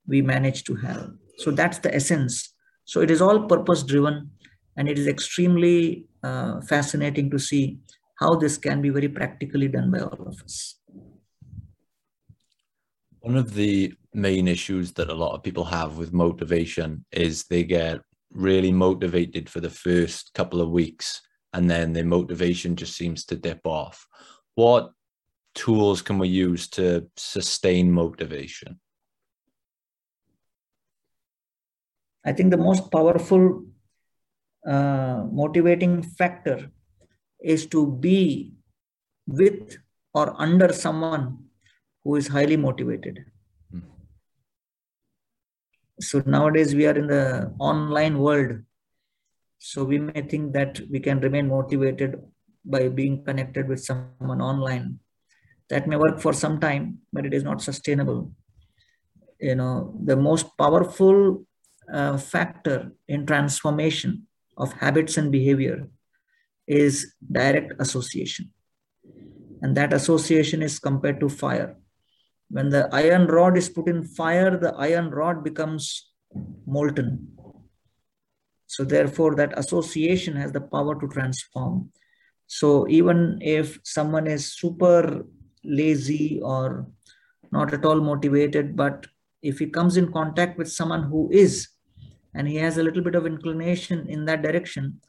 we 0.06 0.22
manage 0.22 0.64
to 0.64 0.74
have. 0.76 1.10
So 1.38 1.50
that's 1.50 1.78
the 1.78 1.94
essence. 1.94 2.54
So 2.84 3.00
it 3.00 3.10
is 3.10 3.20
all 3.20 3.46
purpose 3.46 3.82
driven. 3.82 4.30
And 4.76 4.88
it 4.88 4.98
is 4.98 5.06
extremely 5.06 6.06
uh, 6.22 6.60
fascinating 6.62 7.30
to 7.30 7.38
see 7.38 7.78
how 8.18 8.34
this 8.34 8.58
can 8.58 8.82
be 8.82 8.90
very 8.90 9.08
practically 9.08 9.68
done 9.68 9.90
by 9.90 10.00
all 10.00 10.26
of 10.26 10.42
us. 10.42 10.76
One 13.20 13.36
of 13.36 13.54
the 13.54 13.92
main 14.14 14.48
issues 14.48 14.92
that 14.92 15.10
a 15.10 15.14
lot 15.14 15.34
of 15.34 15.42
people 15.42 15.64
have 15.64 15.98
with 15.98 16.12
motivation 16.12 17.04
is 17.12 17.44
they 17.44 17.64
get 17.64 18.00
really 18.32 18.72
motivated 18.72 19.48
for 19.48 19.60
the 19.60 19.70
first 19.70 20.32
couple 20.34 20.60
of 20.60 20.70
weeks 20.70 21.20
and 21.52 21.68
then 21.68 21.92
their 21.92 22.04
motivation 22.04 22.76
just 22.76 22.96
seems 22.96 23.24
to 23.26 23.36
dip 23.36 23.60
off. 23.64 24.06
What 24.54 24.92
tools 25.54 26.00
can 26.02 26.18
we 26.18 26.28
use 26.28 26.68
to 26.70 27.08
sustain 27.16 27.90
motivation? 27.90 28.80
I 32.24 32.32
think 32.32 32.50
the 32.50 32.56
most 32.56 32.90
powerful 32.92 33.64
uh, 34.66 35.24
motivating 35.32 36.02
factor 36.02 36.70
is 37.42 37.66
to 37.66 37.86
be 37.86 38.52
with 39.26 39.78
or 40.12 40.34
under 40.38 40.72
someone 40.72 41.38
who 42.04 42.16
is 42.16 42.28
highly 42.28 42.56
motivated. 42.56 43.24
Hmm. 43.70 43.80
So 46.00 46.22
nowadays 46.26 46.74
we 46.74 46.86
are 46.86 46.96
in 46.96 47.06
the 47.06 47.54
online 47.58 48.18
world. 48.18 48.62
So 49.58 49.84
we 49.84 49.98
may 49.98 50.22
think 50.22 50.52
that 50.54 50.80
we 50.90 51.00
can 51.00 51.20
remain 51.20 51.48
motivated 51.48 52.20
by 52.64 52.88
being 52.88 53.24
connected 53.24 53.68
with 53.68 53.82
someone 53.82 54.40
online. 54.40 54.98
That 55.68 55.86
may 55.86 55.96
work 55.96 56.20
for 56.20 56.32
some 56.32 56.58
time, 56.58 56.98
but 57.12 57.24
it 57.24 57.32
is 57.32 57.44
not 57.44 57.62
sustainable. 57.62 58.32
You 59.38 59.54
know, 59.54 59.94
the 60.04 60.16
most 60.16 60.46
powerful 60.58 61.46
uh, 61.92 62.18
factor 62.18 62.92
in 63.08 63.24
transformation 63.24 64.26
of 64.56 64.72
habits 64.74 65.16
and 65.16 65.32
behavior 65.32 65.88
is 66.66 67.14
direct 67.30 67.72
association. 67.78 68.50
And 69.62 69.76
that 69.76 69.92
association 69.92 70.62
is 70.62 70.78
compared 70.78 71.20
to 71.20 71.28
fire. 71.28 71.76
When 72.48 72.70
the 72.70 72.88
iron 72.92 73.26
rod 73.26 73.56
is 73.56 73.68
put 73.68 73.88
in 73.88 74.02
fire, 74.02 74.56
the 74.56 74.74
iron 74.74 75.10
rod 75.10 75.44
becomes 75.44 76.10
molten. 76.66 77.28
So, 78.66 78.84
therefore, 78.84 79.34
that 79.34 79.58
association 79.58 80.36
has 80.36 80.52
the 80.52 80.60
power 80.60 80.98
to 81.00 81.08
transform. 81.08 81.90
So, 82.46 82.88
even 82.88 83.38
if 83.42 83.80
someone 83.84 84.26
is 84.26 84.52
super 84.52 85.26
lazy 85.64 86.40
or 86.42 86.86
not 87.52 87.74
at 87.74 87.84
all 87.84 88.00
motivated, 88.00 88.76
but 88.76 89.06
if 89.42 89.58
he 89.58 89.66
comes 89.66 89.96
in 89.96 90.12
contact 90.12 90.58
with 90.58 90.70
someone 90.70 91.04
who 91.04 91.28
is, 91.32 91.68
and 92.34 92.48
he 92.48 92.56
has 92.56 92.78
a 92.78 92.82
little 92.82 93.02
bit 93.02 93.14
of 93.14 93.26
inclination 93.26 94.08
in 94.08 94.24
that 94.26 94.42
direction, 94.42 95.00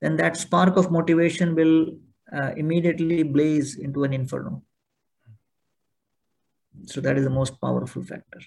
then 0.00 0.16
that 0.16 0.36
spark 0.36 0.76
of 0.76 0.90
motivation 0.90 1.54
will 1.54 1.88
uh, 2.32 2.52
immediately 2.56 3.22
blaze 3.22 3.76
into 3.76 4.04
an 4.04 4.12
inferno. 4.12 4.62
So 6.86 7.00
that 7.00 7.18
is 7.18 7.24
the 7.24 7.30
most 7.30 7.60
powerful 7.60 8.02
factor. 8.02 8.40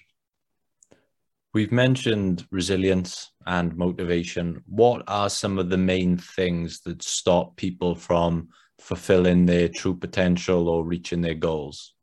We've 1.52 1.70
mentioned 1.70 2.46
resilience 2.50 3.30
and 3.46 3.76
motivation. 3.76 4.64
What 4.66 5.04
are 5.06 5.30
some 5.30 5.58
of 5.58 5.70
the 5.70 5.78
main 5.78 6.18
things 6.18 6.80
that 6.80 7.02
stop 7.02 7.56
people 7.56 7.94
from 7.94 8.48
fulfilling 8.80 9.46
their 9.46 9.68
true 9.68 9.94
potential 9.94 10.68
or 10.68 10.84
reaching 10.84 11.20
their 11.20 11.34
goals? 11.34 11.94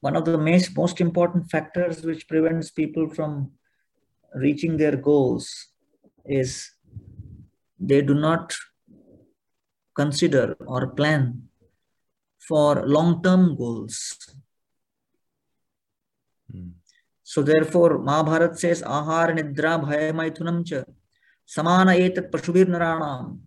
One 0.00 0.16
of 0.16 0.24
the 0.24 0.38
most, 0.38 0.76
most 0.76 1.00
important 1.00 1.50
factors 1.50 2.02
which 2.02 2.26
prevents 2.28 2.70
people 2.70 3.08
from 3.08 3.52
reaching 4.34 4.76
their 4.76 4.96
goals 4.96 5.68
is 6.26 6.70
they 7.78 8.02
do 8.02 8.14
not 8.14 8.54
consider 9.94 10.56
or 10.66 10.88
plan 10.88 11.48
for 12.38 12.86
long-term 12.86 13.56
goals. 13.56 13.96
Hmm. 16.50 16.70
So 17.22 17.42
therefore, 17.42 17.98
Mahabharat 17.98 18.58
says, 18.58 18.82
Ahar 18.82 19.36
nidra 19.38 19.72
bhaya 19.84 20.12
maithunam 20.12 20.66
cha 20.66 20.82
samana 21.46 21.92
etat 21.92 22.30
pashubir 22.30 22.66
naranam 22.66 23.40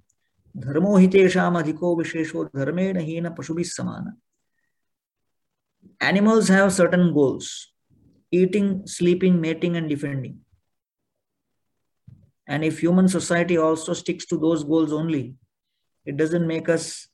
dharmo 0.56 0.92
hitesham 1.04 1.62
adhiko 1.62 1.98
vishesho 2.00 2.50
dharme 2.52 2.94
nahina 2.98 3.36
pashubis 3.36 3.72
samana. 3.78 4.14
Animals 6.00 6.48
have 6.48 6.74
certain 6.74 7.14
goals, 7.14 7.72
eating, 8.32 8.88
sleeping, 8.88 9.40
mating 9.40 9.76
and 9.78 9.88
defending. 9.88 10.40
And 12.48 12.64
if 12.64 12.80
human 12.80 13.08
society 13.08 13.58
also 13.58 13.94
sticks 13.94 14.26
to 14.28 14.38
those 14.38 14.64
goals 14.64 14.92
only, 14.92 15.36
it 16.06 16.18
doesn't 16.18 16.48
make 16.48 16.70
us 16.70 17.08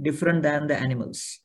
different 0.00 0.42
than 0.42 0.66
the 0.66 0.76
animals. 0.76 1.40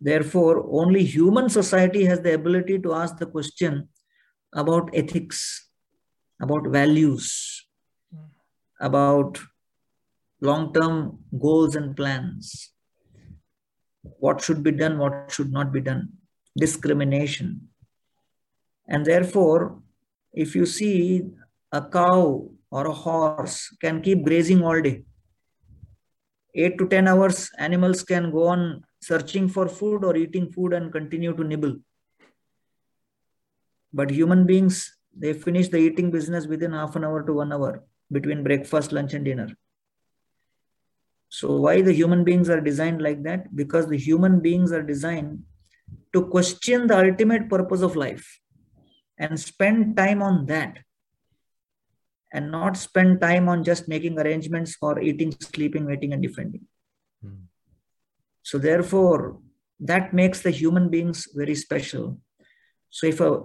Therefore, 0.00 0.66
only 0.70 1.04
human 1.04 1.48
society 1.48 2.04
has 2.04 2.20
the 2.20 2.34
ability 2.34 2.78
to 2.80 2.94
ask 2.94 3.16
the 3.16 3.26
question 3.26 3.88
about 4.54 4.90
ethics, 4.94 5.68
about 6.40 6.66
values, 6.68 7.66
hmm. 8.12 8.26
about 8.80 9.40
long 10.40 10.72
term 10.72 11.18
goals 11.38 11.74
and 11.74 11.96
plans. 11.96 12.73
What 14.18 14.40
should 14.40 14.62
be 14.62 14.70
done, 14.70 14.98
what 14.98 15.30
should 15.30 15.52
not 15.52 15.72
be 15.72 15.80
done, 15.80 16.12
discrimination. 16.56 17.68
And 18.86 19.04
therefore, 19.04 19.82
if 20.32 20.54
you 20.54 20.66
see 20.66 21.24
a 21.72 21.82
cow 21.82 22.50
or 22.70 22.86
a 22.86 22.92
horse 22.92 23.74
can 23.80 24.02
keep 24.02 24.24
grazing 24.24 24.62
all 24.62 24.80
day, 24.80 25.04
8 26.54 26.78
to 26.78 26.88
10 26.88 27.08
hours 27.08 27.50
animals 27.58 28.02
can 28.04 28.30
go 28.30 28.46
on 28.46 28.84
searching 29.00 29.48
for 29.48 29.68
food 29.68 30.04
or 30.04 30.16
eating 30.16 30.52
food 30.52 30.72
and 30.72 30.92
continue 30.92 31.34
to 31.34 31.42
nibble. 31.42 31.76
But 33.92 34.10
human 34.10 34.46
beings 34.46 34.96
they 35.16 35.32
finish 35.32 35.68
the 35.68 35.78
eating 35.78 36.10
business 36.10 36.46
within 36.46 36.72
half 36.72 36.96
an 36.96 37.04
hour 37.04 37.22
to 37.22 37.32
one 37.32 37.52
hour 37.52 37.84
between 38.10 38.42
breakfast 38.42 38.92
lunch 38.92 39.14
and 39.14 39.24
dinner 39.24 39.48
so 41.36 41.56
why 41.64 41.82
the 41.82 41.92
human 42.00 42.22
beings 42.22 42.48
are 42.48 42.60
designed 42.60 43.02
like 43.02 43.20
that 43.24 43.54
because 43.60 43.88
the 43.88 43.98
human 44.08 44.38
beings 44.38 44.70
are 44.70 44.84
designed 44.90 45.42
to 46.12 46.26
question 46.34 46.86
the 46.86 46.96
ultimate 46.96 47.48
purpose 47.48 47.82
of 47.82 47.96
life 47.96 48.26
and 49.18 49.40
spend 49.40 49.96
time 49.96 50.22
on 50.22 50.46
that 50.46 50.78
and 52.32 52.52
not 52.52 52.76
spend 52.76 53.20
time 53.20 53.48
on 53.48 53.64
just 53.64 53.88
making 53.88 54.18
arrangements 54.18 54.76
for 54.76 55.00
eating, 55.00 55.32
sleeping, 55.40 55.86
waiting, 55.86 56.12
and 56.12 56.22
defending. 56.22 56.66
Mm. 57.24 57.46
So, 58.42 58.58
therefore, 58.58 59.40
that 59.80 60.14
makes 60.14 60.40
the 60.40 60.50
human 60.50 60.88
beings 60.88 61.26
very 61.34 61.56
special. 61.56 62.20
So, 62.90 63.08
if 63.08 63.20
a 63.20 63.42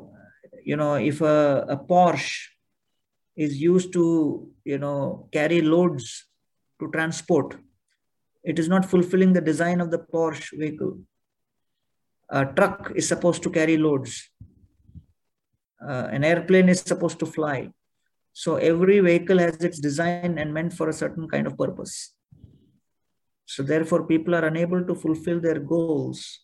you 0.64 0.76
know 0.76 0.94
if 0.96 1.22
a, 1.22 1.66
a 1.70 1.78
Porsche 1.78 2.50
is 3.36 3.60
used 3.60 3.94
to 3.94 4.48
you 4.64 4.78
know 4.78 5.28
carry 5.32 5.62
loads 5.62 6.26
to 6.80 6.92
transport, 6.92 7.58
it 8.44 8.60
is 8.60 8.68
not 8.68 8.86
fulfilling 8.86 9.34
the 9.34 9.42
design 9.42 9.82
of 9.82 9.92
the 9.92 10.00
Porsche 10.00 10.58
vehicle. 10.58 11.00
A 12.30 12.46
truck 12.46 12.92
is 12.96 13.08
supposed 13.08 13.44
to 13.44 13.50
carry 13.50 13.78
loads. 13.78 14.30
Uh, 15.82 16.08
an 16.12 16.24
airplane 16.24 16.70
is 16.70 16.82
supposed 16.82 17.20
to 17.20 17.26
fly 17.26 17.70
so 18.34 18.56
every 18.56 19.00
vehicle 19.00 19.40
has 19.40 19.58
its 19.58 19.80
design 19.80 20.38
and 20.38 20.54
meant 20.54 20.72
for 20.74 20.88
a 20.88 20.94
certain 20.94 21.28
kind 21.28 21.48
of 21.48 21.58
purpose. 21.58 22.14
So 23.46 23.64
therefore, 23.64 24.06
people 24.06 24.36
are 24.36 24.46
unable 24.46 24.82
to 24.86 24.96
fulfill 24.96 25.40
their 25.40 25.60
goals 25.60 26.40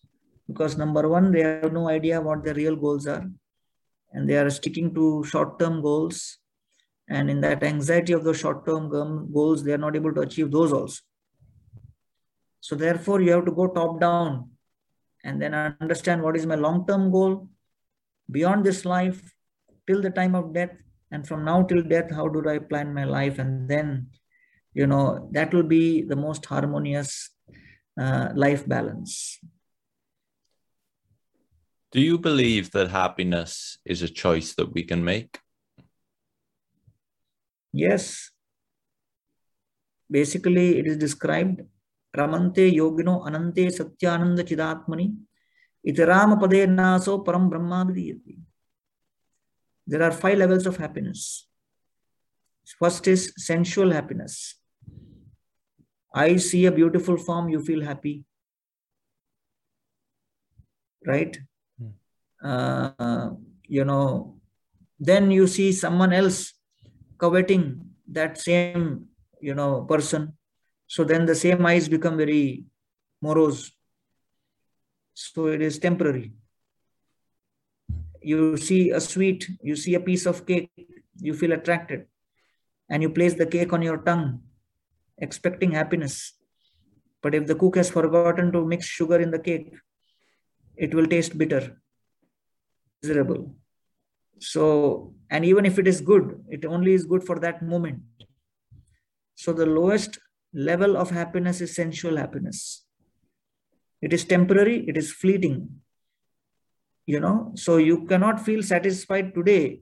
because 0.47 0.77
number 0.77 1.07
one, 1.07 1.31
they 1.31 1.41
have 1.41 1.71
no 1.71 1.87
idea 1.87 2.19
what 2.19 2.43
their 2.43 2.53
real 2.53 2.75
goals 2.75 3.07
are. 3.07 3.25
And 4.11 4.29
they 4.29 4.37
are 4.37 4.49
sticking 4.49 4.93
to 4.95 5.23
short-term 5.23 5.81
goals. 5.81 6.39
And 7.07 7.29
in 7.29 7.41
that 7.41 7.63
anxiety 7.63 8.13
of 8.13 8.23
those 8.23 8.39
short-term 8.39 8.89
goals, 9.31 9.63
they 9.63 9.73
are 9.73 9.77
not 9.77 9.95
able 9.95 10.13
to 10.15 10.21
achieve 10.21 10.51
those 10.51 10.73
also. 10.73 11.01
So 12.65 12.73
therefore, 12.75 13.21
you 13.21 13.31
have 13.33 13.45
to 13.45 13.51
go 13.51 13.67
top 13.67 13.99
down 13.99 14.49
and 15.23 15.39
then 15.39 15.53
understand 15.53 16.23
what 16.23 16.35
is 16.35 16.47
my 16.47 16.55
long-term 16.55 17.11
goal 17.11 17.47
beyond 18.31 18.65
this 18.65 18.85
life 18.85 19.21
till 19.85 20.01
the 20.01 20.09
time 20.09 20.33
of 20.33 20.51
death. 20.51 20.71
And 21.11 21.27
from 21.27 21.45
now 21.45 21.61
till 21.61 21.83
death 21.83 22.09
how 22.09 22.27
do 22.27 22.41
i 22.49 22.57
plan 22.57 22.91
my 22.91 23.03
life? 23.03 23.37
And 23.37 23.69
then 23.69 24.07
you 24.73 24.87
know 24.87 25.29
that 25.31 25.53
will 25.53 25.67
be 25.75 26.01
the 26.01 26.15
most 26.15 26.43
harmonious 26.47 27.29
uh, 28.01 28.29
life 28.33 28.67
balance. 28.67 29.39
Do 31.91 32.01
you 32.01 32.17
believe 32.17 32.71
that 32.71 32.89
happiness 32.89 33.77
is 33.85 34.01
a 34.01 34.09
choice 34.09 34.55
that 34.55 34.73
we 34.73 34.81
can 34.81 35.05
make? 35.05 35.37
Yes. 37.71 38.31
Basically 40.09 40.79
it 40.79 40.87
is 40.87 40.97
described 40.97 41.61
रमंते 42.17 42.67
योगिनो 42.67 43.15
अनंते 43.27 43.69
सत्यानंद 43.77 44.41
चिदात्मनि। 44.49 45.07
इतराम 45.85 46.35
पदे 46.41 46.65
नासो 46.67 47.17
परम 47.23 47.49
ब्रह्मा 47.49 47.81
विदीयते 47.83 48.33
are 50.05 50.13
five 50.21 50.37
levels 50.39 50.67
of 50.67 50.81
happiness 50.81 51.25
first 52.79 53.07
is 53.07 53.23
sensual 53.41 53.93
happiness 53.93 54.37
I 56.13 56.37
see 56.39 56.65
a 56.65 56.71
beautiful 56.75 57.17
form 57.25 57.49
you 57.49 57.59
feel 57.65 57.83
happy 57.83 58.13
right 61.05 61.37
you 63.71 63.83
know 63.85 64.01
then 64.99 65.31
you 65.31 65.47
see 65.47 65.71
someone 65.73 66.13
else 66.13 66.39
coveting 67.19 67.63
that 68.15 68.37
same 68.37 68.87
you 69.43 69.53
know 69.55 69.69
person 69.89 70.27
So 70.87 71.03
then 71.03 71.25
the 71.25 71.35
same 71.35 71.65
eyes 71.65 71.89
become 71.89 72.17
very 72.17 72.65
morose. 73.21 73.71
So 75.13 75.47
it 75.47 75.61
is 75.61 75.79
temporary. 75.79 76.33
You 78.21 78.57
see 78.57 78.91
a 78.91 78.99
sweet, 78.99 79.47
you 79.61 79.75
see 79.75 79.95
a 79.95 79.99
piece 79.99 80.25
of 80.25 80.45
cake, 80.45 80.71
you 81.19 81.33
feel 81.33 81.51
attracted, 81.51 82.05
and 82.89 83.01
you 83.01 83.09
place 83.09 83.35
the 83.35 83.45
cake 83.45 83.71
on 83.71 83.81
your 83.81 83.97
tongue, 83.97 84.41
expecting 85.17 85.71
happiness. 85.71 86.33
But 87.21 87.35
if 87.35 87.47
the 87.47 87.55
cook 87.55 87.75
has 87.77 87.89
forgotten 87.89 88.51
to 88.51 88.65
mix 88.65 88.85
sugar 88.85 89.19
in 89.19 89.31
the 89.31 89.39
cake, 89.39 89.73
it 90.75 90.93
will 90.93 91.07
taste 91.07 91.37
bitter, 91.37 91.81
miserable. 93.01 93.55
So, 94.39 95.13
and 95.29 95.45
even 95.45 95.65
if 95.65 95.79
it 95.79 95.87
is 95.87 96.01
good, 96.01 96.43
it 96.49 96.65
only 96.65 96.93
is 96.93 97.05
good 97.05 97.23
for 97.23 97.39
that 97.39 97.61
moment. 97.61 98.01
So, 99.35 99.53
the 99.53 99.65
lowest 99.65 100.19
level 100.55 100.95
of 100.95 101.09
happiness 101.09 101.59
is 101.59 101.75
sensual 101.75 102.17
happiness. 102.17 102.85
It 104.01 104.13
is 104.13 104.23
temporary, 104.23 104.87
it 104.87 104.97
is 104.97 105.11
fleeting. 105.11 105.81
You 107.05 107.19
know, 107.19 107.51
so 107.55 107.77
you 107.77 108.05
cannot 108.05 108.43
feel 108.43 108.63
satisfied 108.63 109.35
today 109.35 109.81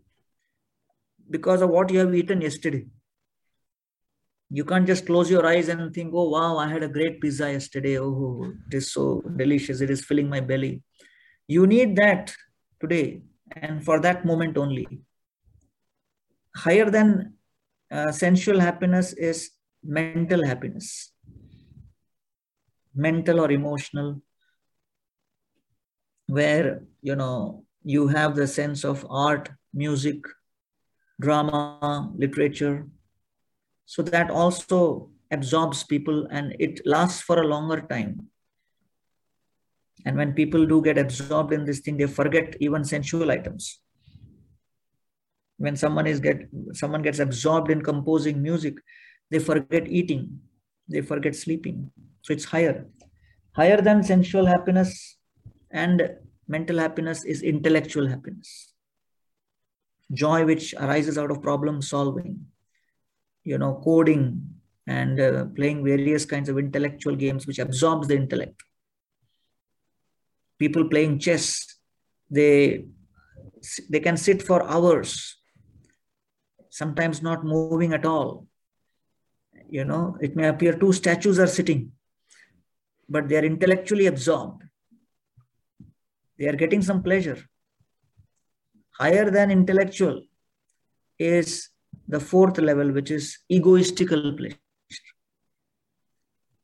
because 1.29 1.61
of 1.61 1.69
what 1.69 1.89
you 1.89 1.99
have 1.99 2.13
eaten 2.13 2.41
yesterday. 2.41 2.85
You 4.49 4.65
can't 4.65 4.85
just 4.85 5.05
close 5.05 5.31
your 5.31 5.45
eyes 5.45 5.69
and 5.69 5.93
think, 5.93 6.13
oh, 6.13 6.29
wow, 6.29 6.57
I 6.57 6.67
had 6.67 6.83
a 6.83 6.87
great 6.87 7.21
pizza 7.21 7.51
yesterday. 7.51 7.97
Oh, 7.97 8.51
it 8.67 8.75
is 8.75 8.91
so 8.91 9.21
delicious. 9.37 9.79
It 9.81 9.89
is 9.89 10.03
filling 10.03 10.29
my 10.29 10.41
belly. 10.41 10.83
You 11.47 11.65
need 11.65 11.95
that 11.95 12.33
today 12.81 13.21
and 13.55 13.83
for 13.83 13.99
that 14.01 14.25
moment 14.25 14.57
only. 14.57 14.87
Higher 16.55 16.89
than 16.89 17.33
uh, 17.89 18.11
sensual 18.11 18.59
happiness 18.59 19.13
is 19.13 19.51
mental 19.83 20.45
happiness, 20.45 21.11
mental 22.95 23.39
or 23.39 23.51
emotional, 23.51 24.21
where 26.27 26.83
you 27.01 27.15
know 27.15 27.65
you 27.83 28.07
have 28.07 28.35
the 28.35 28.47
sense 28.47 28.83
of 28.83 29.05
art, 29.09 29.49
music, 29.73 30.23
drama, 31.19 32.11
literature. 32.15 32.87
So 33.85 34.01
that 34.03 34.31
also 34.31 35.09
absorbs 35.31 35.83
people 35.83 36.27
and 36.31 36.55
it 36.59 36.81
lasts 36.85 37.21
for 37.21 37.41
a 37.41 37.47
longer 37.47 37.81
time. 37.81 38.27
And 40.05 40.17
when 40.17 40.33
people 40.33 40.65
do 40.65 40.81
get 40.81 40.97
absorbed 40.97 41.53
in 41.53 41.65
this 41.65 41.79
thing, 41.79 41.97
they 41.97 42.07
forget 42.07 42.55
even 42.59 42.83
sensual 42.83 43.31
items. 43.31 43.79
When 45.57 45.75
someone 45.75 46.07
is 46.07 46.19
get 46.19 46.47
someone 46.73 47.01
gets 47.01 47.19
absorbed 47.19 47.71
in 47.71 47.81
composing 47.81 48.41
music, 48.41 48.75
they 49.31 49.39
forget 49.39 49.87
eating, 49.87 50.39
they 50.87 51.01
forget 51.01 51.35
sleeping. 51.35 51.91
So 52.21 52.33
it's 52.33 52.45
higher. 52.45 52.87
Higher 53.55 53.81
than 53.81 54.03
sensual 54.03 54.45
happiness 54.45 55.17
and 55.71 56.09
mental 56.47 56.79
happiness 56.79 57.23
is 57.25 57.41
intellectual 57.41 58.07
happiness. 58.07 58.73
Joy 60.11 60.45
which 60.45 60.73
arises 60.75 61.17
out 61.17 61.31
of 61.31 61.41
problem 61.41 61.81
solving, 61.81 62.45
you 63.43 63.57
know, 63.57 63.81
coding 63.83 64.53
and 64.87 65.19
uh, 65.19 65.45
playing 65.55 65.83
various 65.83 66.25
kinds 66.25 66.49
of 66.49 66.57
intellectual 66.57 67.15
games 67.15 67.47
which 67.47 67.59
absorbs 67.59 68.07
the 68.07 68.15
intellect 68.15 68.63
people 70.59 70.87
playing 70.89 71.19
chess 71.19 71.45
they 72.29 72.85
they 73.89 73.99
can 73.99 74.17
sit 74.17 74.41
for 74.41 74.59
hours 74.63 75.37
sometimes 76.69 77.21
not 77.21 77.45
moving 77.45 77.93
at 77.93 78.05
all 78.05 78.47
you 79.69 79.85
know 79.85 80.17
it 80.21 80.35
may 80.35 80.47
appear 80.47 80.73
two 80.73 80.93
statues 80.93 81.39
are 81.39 81.47
sitting 81.47 81.91
but 83.09 83.27
they 83.27 83.37
are 83.37 83.45
intellectually 83.45 84.07
absorbed. 84.07 84.63
They 86.37 86.47
are 86.47 86.55
getting 86.55 86.81
some 86.81 87.03
pleasure. 87.03 87.37
Higher 88.99 89.29
than 89.29 89.51
intellectual 89.51 90.23
is 91.19 91.69
the 92.07 92.19
fourth 92.19 92.57
level 92.57 92.91
which 92.91 93.11
is 93.11 93.37
egoistical 93.51 94.35
pleasure. 94.37 94.57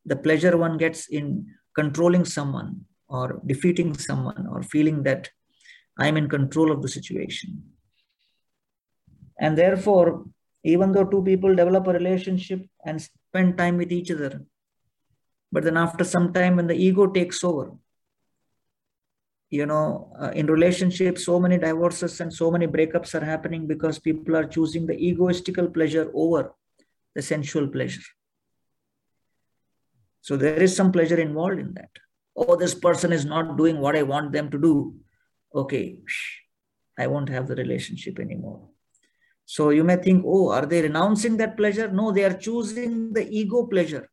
The 0.06 0.16
pleasure 0.16 0.58
one 0.58 0.78
gets 0.78 1.08
in 1.08 1.46
controlling 1.76 2.26
someone 2.26 2.86
or 3.08 3.42
defeating 3.46 3.98
someone 3.98 4.48
or 4.48 4.64
feeling 4.64 5.04
that 5.04 5.30
I'm 5.98 6.18
in 6.18 6.30
control 6.30 6.72
of 6.72 6.82
the 6.82 6.90
situation. 6.90 7.64
And 9.40 9.58
therefore, 9.58 10.26
even 10.64 10.92
though 10.92 11.06
two 11.06 11.24
people 11.24 11.56
develop 11.56 11.88
a 11.88 11.94
relationship 11.94 12.66
and 12.86 13.02
spend 13.02 13.58
time 13.58 13.78
with 13.78 13.92
each 13.92 14.12
other, 14.12 14.44
but 15.52 15.64
then 15.64 15.78
after 15.78 16.04
some 16.04 16.34
time 16.34 16.58
when 16.58 16.68
the 16.68 16.76
ego 16.76 17.08
takes 17.08 17.44
over, 17.44 17.72
you 19.50 19.66
know, 19.66 20.12
uh, 20.22 20.32
in 20.32 20.46
relationships, 20.46 21.26
so 21.26 21.40
many 21.40 21.58
divorces 21.58 22.20
and 22.22 22.32
so 22.32 22.52
many 22.52 22.68
breakups 22.68 23.20
are 23.20 23.26
happening 23.26 23.66
because 23.66 23.98
people 23.98 24.36
are 24.36 24.46
choosing 24.46 24.86
the 24.86 24.94
egoistical 24.94 25.74
pleasure 25.74 26.12
over 26.14 26.54
the 27.16 27.22
sensual 27.22 27.68
pleasure. 27.68 28.04
So 30.22 30.38
there 30.38 30.62
is 30.62 30.76
some 30.76 30.92
pleasure 30.92 31.20
involved 31.20 31.60
in 31.60 31.74
that 31.74 31.90
oh, 32.40 32.56
this 32.56 32.74
person 32.74 33.12
is 33.12 33.26
not 33.26 33.58
doing 33.58 33.80
what 33.80 33.96
I 33.96 34.04
want 34.04 34.32
them 34.32 34.50
to 34.52 34.58
do. 34.58 34.96
Okay, 35.54 35.98
I 36.98 37.08
won't 37.08 37.30
have 37.30 37.48
the 37.48 37.56
relationship 37.56 38.20
anymore. 38.20 38.70
So 39.56 39.72
you 39.72 39.84
may 39.84 39.96
think, 39.96 40.24
oh, 40.28 40.52
are 40.52 40.68
they 40.68 40.84
renouncing 40.84 41.36
that 41.38 41.58
pleasure? 41.58 41.88
No, 41.92 42.12
they 42.12 42.24
are 42.24 42.38
choosing 42.38 43.12
the 43.14 43.28
ego 43.28 43.66
pleasure 43.66 44.08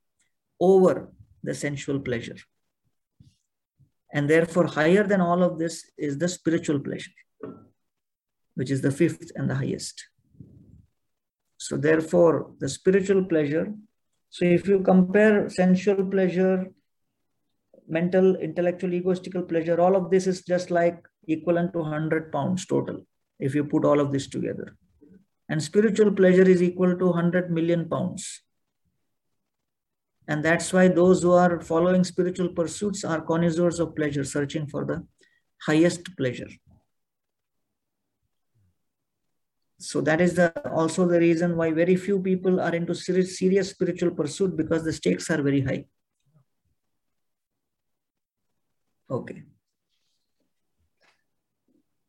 over 0.58 1.12
the 1.42 1.52
sensual 1.52 2.00
pleasure. 2.00 2.38
And 4.14 4.30
therefore, 4.30 4.66
higher 4.66 5.02
than 5.02 5.20
all 5.20 5.42
of 5.42 5.58
this 5.58 5.90
is 5.98 6.16
the 6.16 6.26
spiritual 6.26 6.80
pleasure, 6.80 7.10
which 8.54 8.70
is 8.70 8.80
the 8.80 8.90
fifth 8.90 9.30
and 9.34 9.50
the 9.50 9.56
highest. 9.56 10.06
So, 11.58 11.76
therefore, 11.76 12.52
the 12.58 12.70
spiritual 12.70 13.22
pleasure. 13.26 13.74
So, 14.30 14.46
if 14.46 14.66
you 14.66 14.80
compare 14.80 15.50
sensual 15.50 16.02
pleasure 16.06 16.72
mental, 17.86 18.36
intellectual, 18.36 18.94
egoistical 18.94 19.46
pleasure, 19.46 19.78
all 19.82 19.96
of 19.96 20.10
this 20.10 20.26
is 20.26 20.40
just 20.44 20.70
like 20.70 21.06
equivalent 21.28 21.74
to 21.74 21.80
100 21.80 22.32
pounds 22.32 22.64
total, 22.64 23.06
if 23.38 23.54
you 23.54 23.64
put 23.64 23.84
all 23.84 24.00
of 24.00 24.12
this 24.12 24.28
together. 24.28 24.74
And 25.48 25.62
spiritual 25.62 26.12
pleasure 26.12 26.48
is 26.48 26.62
equal 26.62 26.98
to 26.98 27.06
100 27.06 27.50
million 27.50 27.88
pounds. 27.88 28.42
And 30.28 30.44
that's 30.44 30.72
why 30.72 30.88
those 30.88 31.22
who 31.22 31.32
are 31.32 31.60
following 31.60 32.02
spiritual 32.02 32.48
pursuits 32.48 33.04
are 33.04 33.20
connoisseurs 33.20 33.78
of 33.78 33.94
pleasure, 33.94 34.24
searching 34.24 34.66
for 34.66 34.84
the 34.84 35.06
highest 35.62 36.16
pleasure. 36.16 36.48
So 39.78 40.00
that 40.00 40.20
is 40.20 40.34
the 40.34 40.52
also 40.70 41.06
the 41.06 41.20
reason 41.20 41.56
why 41.56 41.70
very 41.70 41.96
few 41.96 42.20
people 42.20 42.60
are 42.60 42.74
into 42.74 42.94
serious, 42.94 43.38
serious 43.38 43.70
spiritual 43.70 44.10
pursuit 44.10 44.56
because 44.56 44.84
the 44.84 44.92
stakes 44.92 45.30
are 45.30 45.42
very 45.42 45.60
high. 45.60 45.84
Okay. 49.10 49.42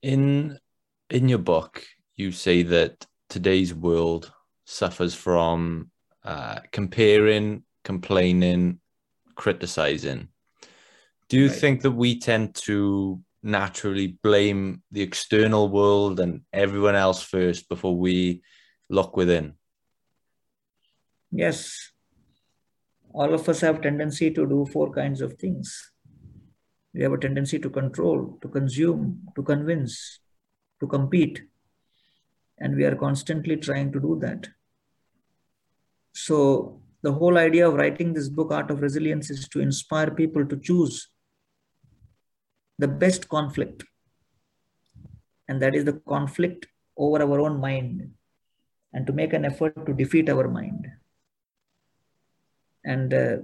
In 0.02 0.58
in 1.10 1.30
your 1.30 1.40
book, 1.40 1.84
you 2.16 2.32
say 2.32 2.64
that 2.64 3.06
today's 3.30 3.74
world 3.74 4.32
suffers 4.66 5.14
from 5.14 5.92
uh, 6.24 6.60
comparing, 6.72 7.64
complaining, 7.84 8.80
criticizing. 9.36 10.30
Do 11.30 11.38
you 11.38 11.48
right. 11.48 11.58
think 11.58 11.82
that 11.82 11.92
we 11.92 12.20
tend 12.20 12.56
to 12.56 13.22
naturally 13.44 14.18
blame 14.24 14.82
the 14.92 15.02
external 15.02 15.70
world 15.70 16.20
and 16.20 16.42
everyone 16.52 16.96
else 16.96 17.22
first 17.22 17.70
before 17.70 17.96
we 17.96 18.42
look 18.90 19.16
within? 19.16 19.54
Yes. 21.32 21.92
All 23.14 23.34
of 23.34 23.48
us 23.50 23.62
have 23.62 23.82
tendency 23.82 24.32
to 24.32 24.46
do 24.46 24.66
four 24.72 24.92
kinds 24.92 25.22
of 25.22 25.34
things. 25.34 25.92
We 26.94 27.04
have 27.04 27.14
a 27.14 27.18
tendency 27.18 27.60
to 27.60 27.70
control, 27.70 28.38
to 28.42 28.48
consume, 28.48 29.22
to 29.36 29.44
convince, 29.44 30.20
to 30.80 30.88
compete. 30.88 31.42
And 32.60 32.76
we 32.76 32.86
are 32.86 32.96
constantly 32.96 33.58
trying 33.58 33.92
to 33.92 34.00
do 34.00 34.18
that. 34.22 34.48
So, 36.14 36.82
the 37.04 37.14
whole 37.14 37.38
idea 37.38 37.68
of 37.68 37.76
writing 37.76 38.14
this 38.14 38.28
book, 38.28 38.52
Art 38.52 38.72
of 38.72 38.82
Resilience, 38.82 39.30
is 39.30 39.48
to 39.50 39.60
inspire 39.60 40.10
people 40.10 40.46
to 40.46 40.58
choose 40.58 41.10
the 42.80 42.88
best 42.88 43.30
conflict. 43.30 43.84
And 45.48 45.62
that 45.62 45.76
is 45.76 45.86
the 45.86 45.94
conflict 45.94 46.68
over 46.98 47.22
our 47.22 47.40
own 47.40 47.60
mind 47.60 48.12
and 48.94 49.06
to 49.06 49.14
make 49.14 49.34
an 49.34 49.46
effort 49.46 49.86
to 49.86 49.94
defeat 49.94 50.30
our 50.30 50.48
mind. 50.48 50.88
And 52.84 53.14
uh, 53.14 53.38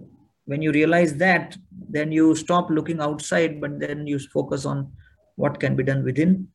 when 0.45 0.62
you 0.62 0.71
realize 0.71 1.15
that, 1.17 1.58
then 1.71 2.12
you 2.12 2.36
stop 2.36 2.69
looking 2.69 2.99
outside, 2.99 3.62
but 3.62 3.80
then 3.80 4.08
you 4.08 4.19
focus 4.19 4.65
on 4.65 4.91
what 5.36 5.60
can 5.60 5.76
be 5.76 5.84
done 5.84 6.04
within. 6.04 6.47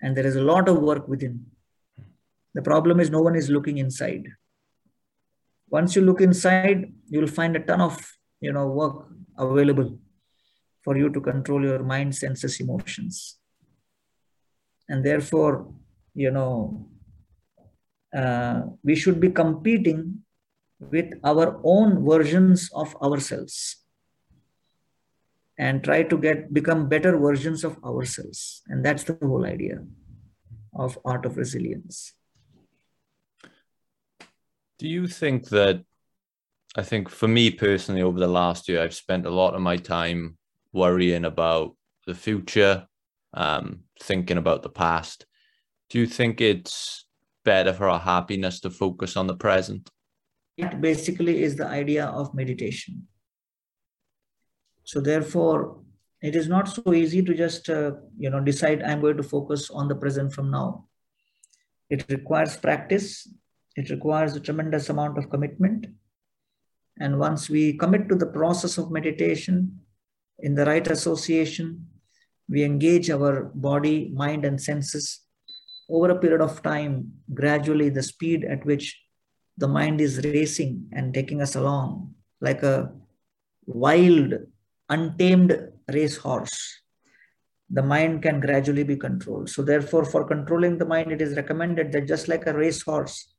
And 0.00 0.16
there 0.16 0.26
is 0.26 0.36
a 0.36 0.42
lot 0.42 0.68
of 0.68 0.78
work 0.78 1.08
within. 1.08 1.46
The 2.54 2.62
problem 2.62 3.00
is 3.00 3.10
no 3.10 3.20
one 3.20 3.36
is 3.36 3.50
looking 3.50 3.78
inside. 3.78 4.26
Once 5.70 5.94
you 5.94 6.02
look 6.02 6.20
inside, 6.20 6.92
you'll 7.08 7.26
find 7.26 7.56
a 7.56 7.60
ton 7.60 7.80
of 7.80 7.96
you 8.40 8.52
know 8.52 8.66
work 8.68 9.06
available 9.36 9.98
for 10.82 10.96
you 10.96 11.10
to 11.10 11.20
control 11.20 11.62
your 11.62 11.82
mind, 11.82 12.14
senses, 12.14 12.60
emotions. 12.60 13.38
And 14.88 15.04
therefore, 15.04 15.70
you 16.14 16.30
know, 16.30 16.88
uh, 18.16 18.62
we 18.82 18.96
should 18.96 19.20
be 19.20 19.30
competing 19.30 20.22
with 20.80 21.12
our 21.24 21.60
own 21.64 22.04
versions 22.04 22.70
of 22.72 22.96
ourselves 23.02 23.84
and 25.58 25.82
try 25.82 26.02
to 26.04 26.16
get 26.16 26.54
become 26.54 26.88
better 26.88 27.18
versions 27.18 27.64
of 27.64 27.76
ourselves 27.84 28.62
and 28.68 28.84
that's 28.84 29.02
the 29.02 29.18
whole 29.20 29.44
idea 29.44 29.82
of 30.74 30.96
art 31.04 31.26
of 31.26 31.36
resilience 31.36 32.14
do 34.78 34.88
you 34.88 35.06
think 35.06 35.48
that 35.48 35.82
i 36.76 36.82
think 36.82 37.08
for 37.08 37.28
me 37.28 37.50
personally 37.50 38.02
over 38.02 38.18
the 38.18 38.28
last 38.28 38.68
year 38.68 38.82
i've 38.82 38.94
spent 38.94 39.26
a 39.26 39.30
lot 39.30 39.54
of 39.54 39.60
my 39.60 39.76
time 39.76 40.36
worrying 40.72 41.24
about 41.24 41.76
the 42.06 42.14
future 42.14 42.86
um, 43.34 43.80
thinking 44.00 44.38
about 44.38 44.62
the 44.62 44.70
past 44.70 45.26
do 45.90 45.98
you 45.98 46.06
think 46.06 46.40
it's 46.40 47.06
better 47.44 47.72
for 47.72 47.88
our 47.88 47.98
happiness 47.98 48.60
to 48.60 48.70
focus 48.70 49.16
on 49.16 49.26
the 49.26 49.36
present 49.36 49.90
it 50.58 50.80
basically 50.80 51.44
is 51.44 51.54
the 51.54 51.66
idea 51.66 52.06
of 52.06 52.34
meditation. 52.34 53.06
So 54.82 55.00
therefore, 55.00 55.80
it 56.20 56.34
is 56.34 56.48
not 56.48 56.68
so 56.68 56.92
easy 56.92 57.22
to 57.22 57.32
just 57.32 57.70
uh, 57.70 57.92
you 58.18 58.28
know 58.28 58.40
decide 58.40 58.82
I'm 58.82 59.00
going 59.00 59.16
to 59.18 59.22
focus 59.22 59.70
on 59.70 59.86
the 59.86 59.94
present 59.94 60.32
from 60.32 60.50
now. 60.50 60.88
It 61.88 62.04
requires 62.10 62.56
practice. 62.56 63.28
It 63.78 63.90
requires 63.90 64.34
a 64.34 64.40
tremendous 64.40 64.88
amount 64.88 65.18
of 65.18 65.30
commitment. 65.30 65.86
And 66.98 67.20
once 67.20 67.48
we 67.48 67.74
commit 67.74 68.08
to 68.08 68.16
the 68.16 68.32
process 68.38 68.76
of 68.76 68.90
meditation 68.90 69.78
in 70.40 70.56
the 70.56 70.66
right 70.66 70.86
association, 70.96 71.86
we 72.48 72.64
engage 72.64 73.08
our 73.08 73.52
body, 73.54 74.10
mind, 74.12 74.44
and 74.44 74.60
senses 74.60 75.20
over 75.88 76.10
a 76.10 76.18
period 76.18 76.40
of 76.40 76.60
time, 76.62 77.12
gradually, 77.32 77.88
the 77.88 78.02
speed 78.02 78.44
at 78.44 78.66
which 78.66 79.00
the 79.56 79.68
mind 79.68 80.00
is 80.00 80.24
racing 80.24 80.88
and 80.92 81.14
taking 81.14 81.40
us 81.40 81.54
along 81.54 82.14
like 82.40 82.64
a 82.64 82.92
wild, 83.66 84.34
untamed 84.88 85.56
racehorse. 85.92 86.82
The 87.70 87.82
mind 87.82 88.22
can 88.22 88.40
gradually 88.40 88.82
be 88.82 88.96
controlled. 88.96 89.50
So, 89.50 89.62
therefore, 89.62 90.04
for 90.04 90.26
controlling 90.26 90.78
the 90.78 90.86
mind, 90.86 91.12
it 91.12 91.22
is 91.22 91.36
recommended 91.36 91.92
that 91.92 92.08
just 92.08 92.26
like 92.26 92.46
a 92.46 92.54
racehorse, 92.54 93.34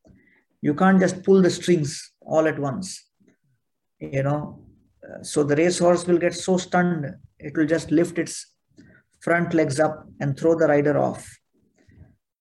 you 0.61 0.73
can't 0.73 0.99
just 0.99 1.23
pull 1.23 1.41
the 1.41 1.49
strings 1.49 2.11
all 2.21 2.47
at 2.47 2.59
once. 2.59 3.05
You 3.99 4.23
know, 4.23 4.65
uh, 5.03 5.23
so 5.23 5.43
the 5.43 5.55
racehorse 5.55 6.07
will 6.07 6.17
get 6.17 6.33
so 6.33 6.57
stunned, 6.57 7.05
it 7.39 7.55
will 7.57 7.67
just 7.67 7.91
lift 7.91 8.17
its 8.17 8.55
front 9.21 9.53
legs 9.53 9.79
up 9.79 10.05
and 10.19 10.37
throw 10.37 10.57
the 10.57 10.67
rider 10.67 10.97
off. 10.97 11.37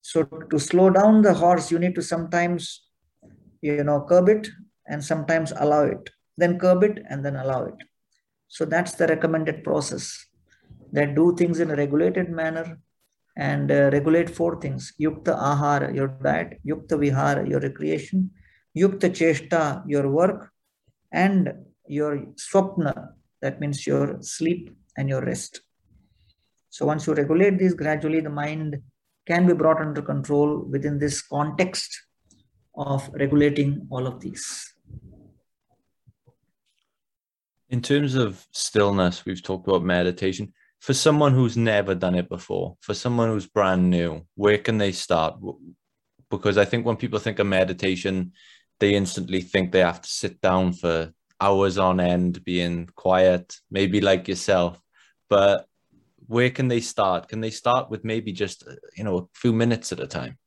So, 0.02 0.22
to 0.22 0.58
slow 0.58 0.90
down 0.90 1.22
the 1.22 1.34
horse, 1.34 1.70
you 1.70 1.78
need 1.78 1.94
to 1.96 2.02
sometimes 2.02 2.88
you 3.60 3.84
know 3.84 4.04
curb 4.08 4.28
it 4.28 4.48
and 4.86 5.04
sometimes 5.04 5.52
allow 5.56 5.82
it 5.82 6.10
then 6.36 6.58
curb 6.58 6.82
it 6.84 7.02
and 7.08 7.24
then 7.24 7.36
allow 7.36 7.64
it 7.64 7.74
so 8.48 8.64
that's 8.64 8.94
the 8.94 9.06
recommended 9.06 9.64
process 9.64 10.26
that 10.92 11.14
do 11.14 11.34
things 11.36 11.60
in 11.60 11.70
a 11.70 11.76
regulated 11.76 12.30
manner 12.30 12.78
and 13.38 13.70
uh, 13.70 13.88
regulate 13.92 14.28
four 14.28 14.60
things. 14.60 14.92
Yukta 15.00 15.38
ahara 15.38 15.94
your 15.94 16.08
diet. 16.08 16.58
Yukta 16.66 16.98
vihara 16.98 17.48
your 17.48 17.60
recreation. 17.60 18.30
Yukta 18.76 19.08
cheshta 19.08 19.82
your 19.86 20.10
work. 20.10 20.50
And 21.12 21.52
your 21.86 22.26
swapna 22.34 23.12
that 23.40 23.60
means 23.60 23.86
your 23.86 24.18
sleep 24.20 24.76
and 24.96 25.08
your 25.08 25.24
rest. 25.24 25.60
So 26.70 26.84
once 26.84 27.06
you 27.06 27.14
regulate 27.14 27.58
these 27.58 27.74
gradually 27.74 28.20
the 28.20 28.30
mind 28.30 28.82
can 29.26 29.46
be 29.46 29.54
brought 29.54 29.80
under 29.80 30.02
control 30.02 30.64
within 30.70 30.98
this 30.98 31.22
context 31.22 31.90
of 32.74 33.08
regulating 33.12 33.86
all 33.90 34.06
of 34.06 34.20
these. 34.20 34.74
In 37.70 37.82
terms 37.82 38.14
of 38.14 38.46
stillness, 38.50 39.26
we've 39.26 39.42
talked 39.42 39.68
about 39.68 39.82
meditation. 39.82 40.52
For 40.80 40.94
someone 40.94 41.32
who's 41.32 41.56
never 41.56 41.94
done 41.94 42.14
it 42.14 42.28
before, 42.28 42.76
for 42.80 42.94
someone 42.94 43.28
who's 43.28 43.46
brand 43.46 43.90
new, 43.90 44.26
where 44.34 44.58
can 44.58 44.78
they 44.78 44.92
start? 44.92 45.38
Because 46.30 46.56
I 46.56 46.64
think 46.64 46.86
when 46.86 46.96
people 46.96 47.18
think 47.18 47.38
of 47.38 47.46
meditation, 47.46 48.32
they 48.80 48.94
instantly 48.94 49.40
think 49.40 49.72
they 49.72 49.80
have 49.80 50.00
to 50.00 50.08
sit 50.08 50.40
down 50.40 50.72
for 50.72 51.12
hours 51.40 51.78
on 51.78 52.00
end, 52.00 52.44
being 52.44 52.88
quiet, 52.94 53.56
maybe 53.70 54.00
like 54.00 54.28
yourself. 54.28 54.80
But 55.28 55.66
where 56.26 56.50
can 56.50 56.68
they 56.68 56.80
start? 56.80 57.28
Can 57.28 57.40
they 57.40 57.50
start 57.50 57.90
with 57.90 58.04
maybe 58.04 58.32
just 58.32 58.66
uh, 58.66 58.76
you 58.96 59.04
know 59.04 59.18
a 59.18 59.26
few 59.34 59.52
minutes 59.52 59.92
at 59.92 60.00
a 60.00 60.06
time? 60.06 60.38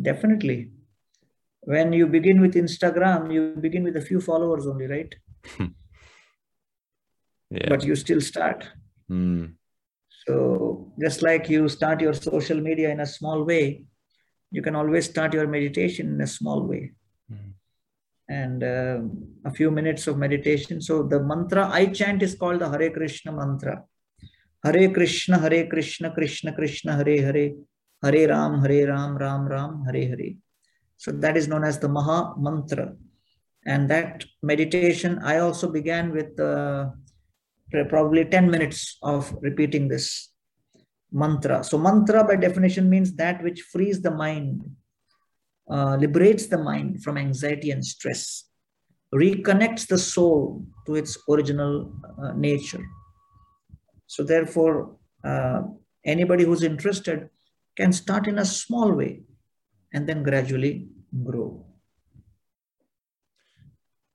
Definitely 0.00 0.70
when 1.64 1.92
you 1.92 2.06
begin 2.06 2.40
with 2.40 2.54
Instagram, 2.54 3.32
you 3.32 3.56
begin 3.60 3.82
with 3.84 3.96
a 3.96 4.00
few 4.00 4.20
followers 4.20 4.66
only, 4.66 4.86
right? 4.86 5.14
yeah. 7.50 7.68
But 7.68 7.84
you 7.84 7.96
still 7.96 8.20
start. 8.20 8.68
Mm. 9.10 9.54
So 10.26 10.92
just 11.00 11.22
like 11.22 11.48
you 11.48 11.68
start 11.68 12.00
your 12.00 12.14
social 12.14 12.60
media 12.60 12.90
in 12.90 13.00
a 13.00 13.06
small 13.06 13.44
way, 13.44 13.84
you 14.50 14.62
can 14.62 14.74
always 14.74 15.04
start 15.06 15.34
your 15.34 15.46
meditation 15.46 16.14
in 16.14 16.20
a 16.20 16.26
small 16.26 16.62
way. 16.62 16.92
Mm. 17.30 17.52
And 18.28 18.64
uh, 18.64 19.00
a 19.44 19.52
few 19.52 19.70
minutes 19.70 20.06
of 20.06 20.16
meditation. 20.16 20.80
So 20.80 21.02
the 21.02 21.20
mantra 21.20 21.68
I 21.70 21.86
chant 21.86 22.22
is 22.22 22.34
called 22.34 22.60
the 22.60 22.70
Hare 22.70 22.90
Krishna 22.90 23.32
mantra. 23.32 23.84
Hare 24.64 24.90
Krishna, 24.90 25.38
Hare 25.38 25.66
Krishna, 25.66 26.10
Krishna 26.12 26.52
Krishna, 26.52 26.96
Hare 26.96 27.20
Hare, 27.20 27.52
Hare 28.02 28.28
Ram, 28.28 28.62
Hare 28.62 28.86
Ram, 28.88 29.16
Ram 29.18 29.46
Ram, 29.46 29.84
Hare 29.84 30.08
Hare. 30.08 30.36
So 30.96 31.10
that 31.12 31.36
is 31.36 31.48
known 31.48 31.64
as 31.64 31.78
the 31.78 31.88
Maha 31.88 32.34
Mantra. 32.38 32.94
And 33.66 33.90
that 33.90 34.24
meditation, 34.42 35.18
I 35.22 35.38
also 35.38 35.70
began 35.70 36.12
with 36.12 36.38
uh, 36.40 36.90
probably 37.82 38.24
10 38.24 38.50
minutes 38.50 38.98
of 39.02 39.34
repeating 39.40 39.88
this 39.88 40.30
mantra. 41.10 41.64
So, 41.64 41.78
mantra 41.78 42.24
by 42.24 42.36
definition 42.36 42.90
means 42.90 43.14
that 43.14 43.42
which 43.42 43.62
frees 43.62 44.02
the 44.02 44.10
mind, 44.10 44.64
uh, 45.70 45.96
liberates 45.96 46.46
the 46.46 46.58
mind 46.58 47.02
from 47.02 47.16
anxiety 47.16 47.70
and 47.70 47.84
stress, 47.84 48.44
reconnects 49.14 49.86
the 49.86 49.98
soul 49.98 50.64
to 50.86 50.96
its 50.96 51.16
original 51.28 51.92
uh, 52.22 52.32
nature. 52.32 52.84
So, 54.06 54.22
therefore, 54.22 54.96
uh, 55.24 55.62
anybody 56.04 56.44
who's 56.44 56.62
interested 56.62 57.30
can 57.76 57.92
start 57.92 58.28
in 58.28 58.38
a 58.38 58.44
small 58.44 58.92
way 58.92 59.22
and 59.92 60.08
then 60.08 60.22
gradually 60.22 60.88
grow. 61.24 61.64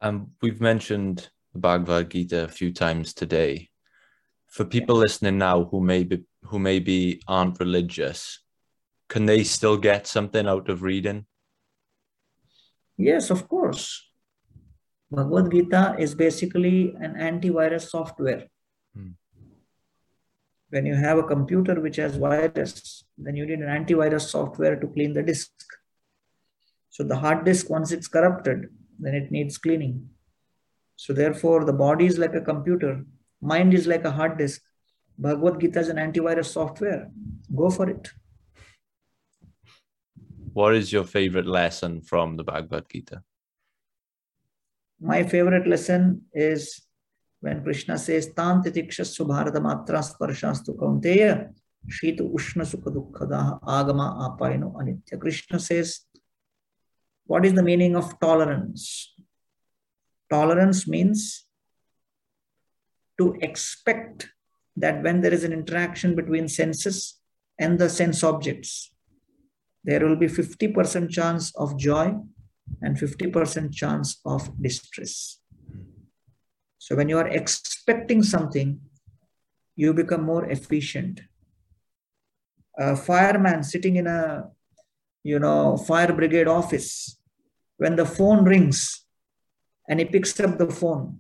Um, 0.02 0.32
we've 0.42 0.62
mentioned 0.62 1.30
Bhagavad 1.60 2.10
Gita 2.10 2.44
a 2.44 2.48
few 2.48 2.72
times 2.72 3.14
today. 3.14 3.70
For 4.48 4.66
people 4.66 4.96
listening 4.96 5.38
now 5.38 5.66
who 5.66 5.80
maybe 5.80 6.24
who 6.44 6.58
maybe 6.60 7.22
aren't 7.28 7.60
religious, 7.60 8.40
can 9.08 9.26
they 9.26 9.44
still 9.44 9.78
get 9.78 10.08
something 10.08 10.48
out 10.48 10.70
of 10.70 10.82
reading? 10.82 11.26
Yes, 12.98 13.30
of 13.30 13.48
course. 13.48 14.10
Bhagavad 15.12 15.52
Gita 15.52 15.96
is 15.98 16.14
basically 16.16 16.96
an 17.00 17.16
antivirus 17.16 17.90
software. 17.90 18.48
Hmm. 18.96 19.12
When 20.70 20.86
you 20.86 20.96
have 20.96 21.18
a 21.18 21.24
computer 21.24 21.82
which 21.82 21.96
has 21.96 22.16
virus, 22.16 23.04
then 23.18 23.36
you 23.36 23.46
need 23.46 23.60
an 23.60 23.86
antivirus 23.86 24.30
software 24.30 24.76
to 24.80 24.88
clean 24.88 25.14
the 25.14 25.24
disk. 25.24 25.52
So 26.90 27.04
the 27.04 27.16
hard 27.16 27.46
disk, 27.46 27.70
once 27.70 27.92
it's 27.92 28.08
corrupted, 28.08 28.68
then 29.00 29.16
it 29.16 29.32
needs 29.32 29.58
cleaning. 29.58 30.10
So 31.04 31.14
therefore, 31.14 31.64
the 31.64 31.72
body 31.72 32.08
is 32.08 32.18
like 32.18 32.36
a 32.36 32.42
computer, 32.42 33.06
mind 33.42 33.74
is 33.74 33.88
like 33.88 34.04
a 34.04 34.12
hard 34.12 34.38
disk. 34.38 34.62
Bhagavad 35.18 35.62
Gita 35.62 35.80
is 35.80 35.88
an 35.88 35.96
antivirus 35.96 36.48
software. 36.48 37.10
Go 37.56 37.70
for 37.70 37.90
it. 37.90 38.10
What 40.52 40.76
is 40.76 40.92
your 40.92 41.06
favorite 41.06 41.46
lesson 41.46 42.02
from 42.02 42.36
the 42.36 42.44
Bhagavad 42.44 42.90
Gita? 42.92 43.24
My 45.00 45.24
favorite 45.24 45.66
lesson 45.68 46.24
is 46.34 46.82
when 47.40 47.64
Krishna 47.64 47.98
says, 47.98 48.34
Tan 48.36 48.62
titikshassu 48.62 49.26
bharata 49.26 49.62
matra 49.62 50.04
sparshastu 50.04 50.76
kaunteya 50.76 51.54
Shita 51.88 52.30
Ushna 52.30 52.66
Sukha 52.72 52.94
Dukkadaha 52.94 53.62
Agama 53.64 54.38
Apayano 54.38 54.76
Anitya. 54.76 55.18
Krishna 55.18 55.62
says, 55.62 56.02
what 57.26 57.46
is 57.46 57.54
the 57.54 57.64
meaning 57.64 57.96
of 57.96 58.20
tolerance? 58.20 59.09
Tolerance 60.30 60.88
means 60.88 61.46
to 63.18 63.36
expect 63.42 64.30
that 64.78 65.04
when 65.04 65.22
there 65.22 65.34
is 65.34 65.44
an 65.44 65.54
interaction 65.54 66.16
between 66.16 66.48
senses 66.48 67.20
and 67.60 67.78
the 67.78 67.90
sense 67.90 68.24
objects, 68.24 68.92
there 69.84 70.06
will 70.06 70.16
be 70.16 70.28
50% 70.28 71.10
chance 71.10 71.54
of 71.56 71.78
joy 71.78 72.16
and 72.82 72.98
50% 72.98 73.74
chance 73.74 74.20
of 74.26 74.50
distress. 74.62 75.40
So 76.78 76.96
when 76.96 77.10
you 77.10 77.18
are 77.18 77.28
expecting 77.28 78.24
something, 78.24 78.80
you 79.76 79.94
become 79.94 80.24
more 80.24 80.46
efficient. 80.46 81.22
A 82.78 82.96
fireman 82.96 83.64
sitting 83.64 83.98
in 83.98 84.08
a 84.08 84.50
you 85.24 85.40
know 85.40 85.78
fire 85.78 86.14
brigade 86.14 86.48
office, 86.48 87.20
when 87.78 87.96
the 87.96 88.06
phone 88.06 88.46
rings 88.46 89.06
and 89.90 90.00
he 90.00 90.06
picks 90.06 90.40
up 90.40 90.58
the 90.58 90.72
phone, 90.72 91.20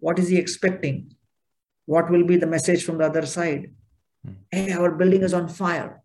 what 0.00 0.18
is 0.18 0.28
he 0.28 0.36
expecting? 0.36 1.14
What 1.86 2.10
will 2.10 2.24
be 2.24 2.36
the 2.36 2.46
message 2.46 2.84
from 2.84 2.98
the 2.98 3.06
other 3.06 3.26
side? 3.26 3.70
Hmm. 4.24 4.32
Hey, 4.50 4.72
our 4.72 4.90
building 4.90 5.22
is 5.22 5.34
on 5.34 5.48
fire 5.48 6.02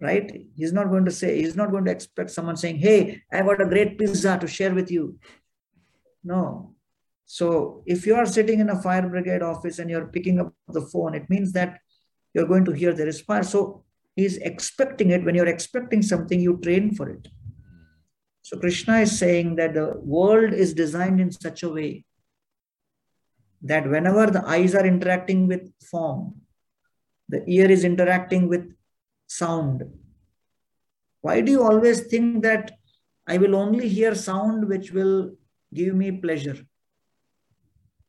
right? 0.00 0.42
He's 0.56 0.72
not 0.72 0.90
going 0.90 1.04
to 1.04 1.10
say, 1.10 1.36
he's 1.40 1.56
not 1.56 1.70
going 1.70 1.84
to 1.86 1.90
expect 1.90 2.30
someone 2.30 2.56
saying, 2.56 2.78
Hey, 2.78 3.22
I 3.32 3.42
got 3.42 3.62
a 3.62 3.66
great 3.66 3.98
pizza 3.98 4.38
to 4.38 4.46
share 4.46 4.74
with 4.74 4.90
you. 4.90 5.18
No. 6.22 6.74
So 7.24 7.82
if 7.86 8.06
you 8.06 8.14
are 8.14 8.26
sitting 8.26 8.60
in 8.60 8.70
a 8.70 8.80
fire 8.80 9.08
brigade 9.08 9.42
office 9.42 9.78
and 9.78 9.90
you're 9.90 10.06
picking 10.06 10.38
up 10.38 10.52
the 10.68 10.82
phone, 10.82 11.14
it 11.14 11.28
means 11.28 11.52
that 11.52 11.80
you're 12.34 12.46
going 12.46 12.64
to 12.66 12.72
hear 12.72 12.92
there 12.92 13.08
is 13.08 13.20
fire. 13.20 13.42
So 13.42 13.84
he's 14.14 14.36
expecting 14.38 15.10
it. 15.10 15.24
When 15.24 15.34
you're 15.34 15.46
expecting 15.46 16.02
something, 16.02 16.38
you 16.38 16.58
train 16.62 16.94
for 16.94 17.08
it. 17.08 17.28
So 18.46 18.56
Krishna 18.56 19.00
is 19.00 19.18
saying 19.18 19.56
that 19.56 19.74
the 19.74 19.94
world 19.96 20.52
is 20.52 20.72
designed 20.72 21.20
in 21.20 21.32
such 21.32 21.64
a 21.64 21.68
way 21.68 22.04
that 23.62 23.90
whenever 23.90 24.30
the 24.30 24.46
eyes 24.46 24.72
are 24.76 24.86
interacting 24.86 25.48
with 25.48 25.72
form, 25.82 26.42
the 27.28 27.42
ear 27.50 27.68
is 27.68 27.82
interacting 27.82 28.48
with 28.48 28.72
sound. 29.26 29.82
Why 31.22 31.40
do 31.40 31.50
you 31.50 31.64
always 31.64 32.02
think 32.02 32.44
that 32.44 32.70
I 33.26 33.36
will 33.38 33.56
only 33.56 33.88
hear 33.88 34.14
sound 34.14 34.68
which 34.68 34.92
will 34.92 35.32
give 35.74 35.96
me 35.96 36.12
pleasure? 36.12 36.64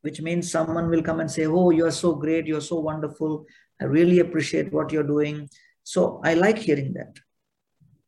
Which 0.01 0.21
means 0.21 0.51
someone 0.51 0.91
will 0.91 1.01
come 1.01 1.19
and 1.19 1.31
say, 1.31 1.47
Oh, 1.47 1.71
you're 1.71 1.89
so 1.89 2.13
great, 2.13 2.45
you're 2.45 2.61
so 2.61 2.79
wonderful. 2.79 3.47
I 3.81 3.85
really 3.85 4.19
appreciate 4.19 4.71
what 4.71 4.91
you're 4.91 5.01
doing. 5.15 5.49
So 5.81 6.21
I 6.23 6.35
like 6.35 6.59
hearing 6.59 6.93
that. 6.93 7.17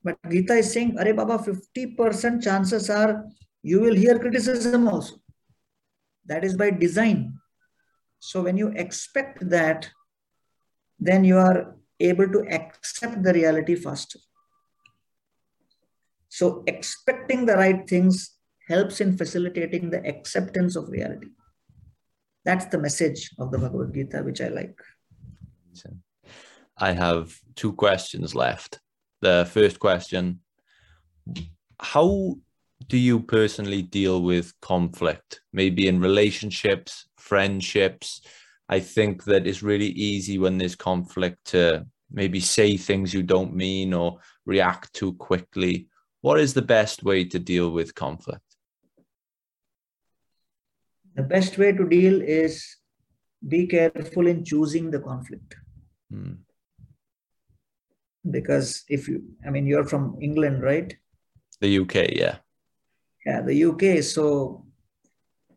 But 0.04 0.18
Gita 0.30 0.56
is 0.56 0.72
saying, 0.72 0.98
Are 0.98 1.14
Baba, 1.14 1.38
50% 1.38 2.44
chances 2.44 2.90
are 2.90 3.26
you 3.62 3.82
will 3.82 3.96
hear 3.96 4.18
criticism 4.18 4.88
also. 4.88 5.16
That 6.26 6.44
is 6.44 6.56
by 6.56 6.72
design. 6.72 7.40
So 8.20 8.44
when 8.44 8.58
you 8.58 8.70
expect 8.70 9.50
that, 9.50 9.90
then 11.00 11.24
you 11.24 11.38
are 11.38 11.76
able 12.00 12.28
to 12.30 12.40
accept 12.50 13.24
the 13.24 13.34
reality 13.34 13.76
faster. 13.76 14.20
So 16.30 16.64
expecting 16.68 17.46
the 17.46 17.56
right 17.56 17.88
things 17.88 18.38
helps 18.68 19.02
in 19.02 19.18
facilitating 19.18 19.90
the 19.90 20.06
acceptance 20.06 20.76
of 20.76 20.90
reality. 20.90 21.30
That's 22.46 22.66
the 22.66 22.78
message 22.78 23.32
of 23.40 23.52
the 23.52 23.58
Bhagavad 23.58 23.94
Gita, 23.94 24.20
which 24.20 24.42
I 24.42 24.48
like. 24.48 24.80
I 26.78 26.94
have 26.94 27.38
two 27.56 27.74
questions 27.74 28.36
left. 28.36 28.80
The 29.22 29.50
first 29.52 29.80
question 29.80 30.42
How 31.82 32.36
do 32.88 32.98
you 32.98 33.20
personally 33.20 33.82
deal 33.82 34.22
with 34.22 34.54
conflict? 34.62 35.42
Maybe 35.54 35.88
in 35.88 36.00
relationships, 36.00 37.08
friendships, 37.18 38.22
I 38.70 38.80
think 38.80 39.24
that 39.26 39.48
it's 39.48 39.64
really 39.64 39.90
easy 39.90 40.38
when 40.38 40.58
there's 40.58 40.76
conflict 40.76 41.46
to 41.48 41.86
maybe 42.12 42.40
say 42.40 42.78
things 42.78 43.14
you 43.14 43.24
don't 43.24 43.56
mean 43.56 43.94
or 43.94 44.20
react 44.46 44.94
too 44.94 45.14
quickly. 45.14 45.88
What 46.22 46.40
is 46.40 46.54
the 46.54 46.62
best 46.62 47.04
way 47.04 47.26
to 47.26 47.40
deal 47.40 47.72
with 47.72 47.96
conflict? 47.96 48.44
The 51.16 51.24
best 51.24 51.58
way 51.58 51.72
to 51.72 51.88
deal 51.88 52.22
is 52.22 52.64
be 53.48 53.68
careful 53.68 54.28
in 54.28 54.46
choosing 54.46 54.92
the 54.92 55.00
conflict. 55.00 55.56
Hmm. 56.12 56.34
Because 58.32 58.84
if 58.88 59.08
you, 59.08 59.24
I 59.46 59.50
mean, 59.50 59.66
you're 59.66 59.86
from 59.86 60.18
England, 60.22 60.62
right? 60.62 60.96
The 61.62 61.80
UK, 61.80 61.96
yeah. 62.12 62.38
Yeah, 63.26 63.42
the 63.42 63.66
UK. 63.66 64.04
So, 64.04 64.66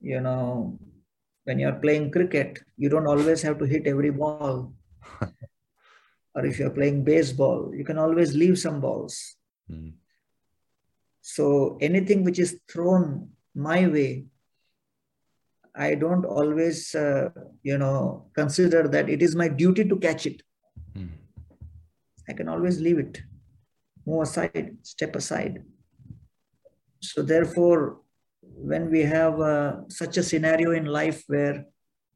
you 0.01 0.21
know, 0.21 0.79
when 1.45 1.59
you're 1.59 1.75
playing 1.75 2.11
cricket, 2.11 2.61
you 2.77 2.89
don't 2.89 3.07
always 3.07 3.43
have 3.43 3.59
to 3.59 3.65
hit 3.65 3.87
every 3.87 4.11
ball. 4.11 4.73
or 6.35 6.47
if 6.47 6.59
you're 6.59 6.71
playing 6.71 7.05
baseball, 7.05 7.73
you 7.75 7.85
can 7.85 7.99
always 7.99 8.35
leave 8.35 8.59
some 8.59 8.81
balls. 8.81 9.37
Mm. 9.71 9.95
So 11.21 11.79
anything 11.81 12.25
which 12.25 12.39
is 12.39 12.59
thrown 12.71 13.31
my 13.55 13.87
way, 13.87 14.27
I 15.75 15.95
don't 15.95 16.25
always, 16.25 16.95
uh, 16.95 17.31
you 17.63 17.79
know, 17.79 18.27
consider 18.35 18.89
that 18.89 19.09
it 19.09 19.23
is 19.23 19.35
my 19.35 19.49
duty 19.49 19.89
to 19.89 19.97
catch 19.97 20.27
it. 20.27 20.43
I 22.33 22.35
can 22.35 22.49
always 22.49 22.81
leave 22.81 22.99
it, 22.99 23.21
move 24.07 24.23
aside, 24.23 24.77
step 24.83 25.15
aside. 25.17 25.63
So 27.01 27.23
therefore, 27.23 28.01
when 28.41 28.91
we 28.91 29.03
have 29.03 29.41
uh, 29.41 29.89
such 29.89 30.17
a 30.17 30.23
scenario 30.23 30.73
in 30.73 30.87
life 30.87 31.23
where 31.27 31.67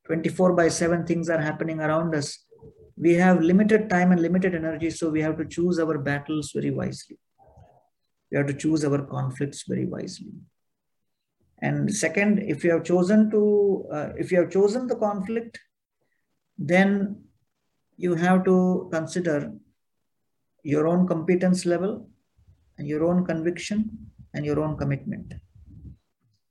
24 0.06 0.54
by 0.54 0.68
7 0.68 1.04
things 1.06 1.28
are 1.28 1.40
happening 1.40 1.80
around 1.80 2.14
us 2.14 2.46
we 2.96 3.14
have 3.14 3.42
limited 3.42 3.90
time 3.90 4.12
and 4.12 4.22
limited 4.22 4.54
energy 4.54 4.90
so 4.90 5.10
we 5.10 5.20
have 5.20 5.36
to 5.36 5.44
choose 5.44 5.78
our 5.78 5.98
battles 5.98 6.52
very 6.52 6.70
wisely. 6.70 7.18
We 8.30 8.38
have 8.38 8.46
to 8.46 8.54
choose 8.54 8.84
our 8.84 9.02
conflicts 9.02 9.64
very 9.68 9.84
wisely. 9.84 10.32
And 11.60 11.94
second 11.94 12.38
if 12.38 12.64
you 12.64 12.70
have 12.72 12.84
chosen 12.84 13.30
to 13.30 13.86
uh, 13.92 14.08
if 14.16 14.32
you 14.32 14.40
have 14.40 14.50
chosen 14.50 14.86
the 14.86 14.96
conflict 14.96 15.58
then 16.58 17.22
you 17.98 18.14
have 18.14 18.44
to 18.44 18.88
consider 18.90 19.52
your 20.72 20.84
own 20.92 21.02
competence 21.12 21.60
level 21.72 21.92
and 22.78 22.86
your 22.92 23.02
own 23.08 23.24
conviction 23.30 23.78
and 24.34 24.44
your 24.48 24.60
own 24.64 24.76
commitment 24.82 25.34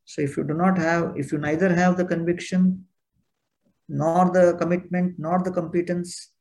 so 0.06 0.22
if 0.22 0.38
you 0.38 0.44
do 0.44 0.54
not 0.54 0.78
have, 0.78 1.14
if 1.18 1.32
you 1.32 1.40
neither 1.40 1.74
have 1.74 1.98
the 1.98 2.06
conviction, 2.06 2.86
nor 3.90 4.32
the 4.32 4.56
commitment, 4.60 5.16
nor 5.18 5.42
the 5.44 5.52
competence, 5.52 6.32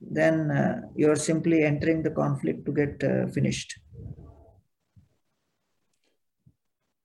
then 0.00 0.50
uh, 0.50 0.82
you 0.94 1.10
are 1.10 1.16
simply 1.16 1.64
entering 1.64 2.02
the 2.02 2.10
conflict 2.10 2.66
to 2.66 2.72
get 2.72 3.02
uh, 3.02 3.26
finished. 3.28 3.78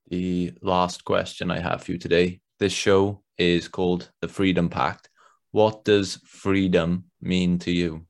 The 0.09 0.53
last 0.61 1.05
question 1.05 1.51
I 1.51 1.59
have 1.59 1.83
for 1.83 1.93
you 1.93 1.97
today. 1.97 2.41
This 2.59 2.73
show 2.73 3.23
is 3.37 3.67
called 3.67 4.11
the 4.21 4.27
Freedom 4.27 4.69
Pact. 4.69 5.09
What 5.51 5.85
does 5.85 6.19
freedom 6.25 7.05
mean 7.21 7.59
to 7.59 7.71
you? 7.71 8.06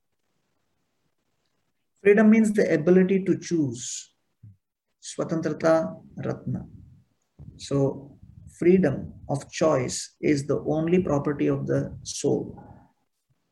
Freedom 2.02 2.30
means 2.30 2.52
the 2.52 2.72
ability 2.72 3.24
to 3.24 3.38
choose. 3.38 4.12
Swatantrata 5.02 5.96
Ratna. 6.24 6.64
So 7.56 8.18
freedom 8.58 9.14
of 9.28 9.50
choice 9.50 10.14
is 10.20 10.46
the 10.46 10.60
only 10.66 11.02
property 11.02 11.48
of 11.48 11.66
the 11.66 11.96
soul. 12.04 12.62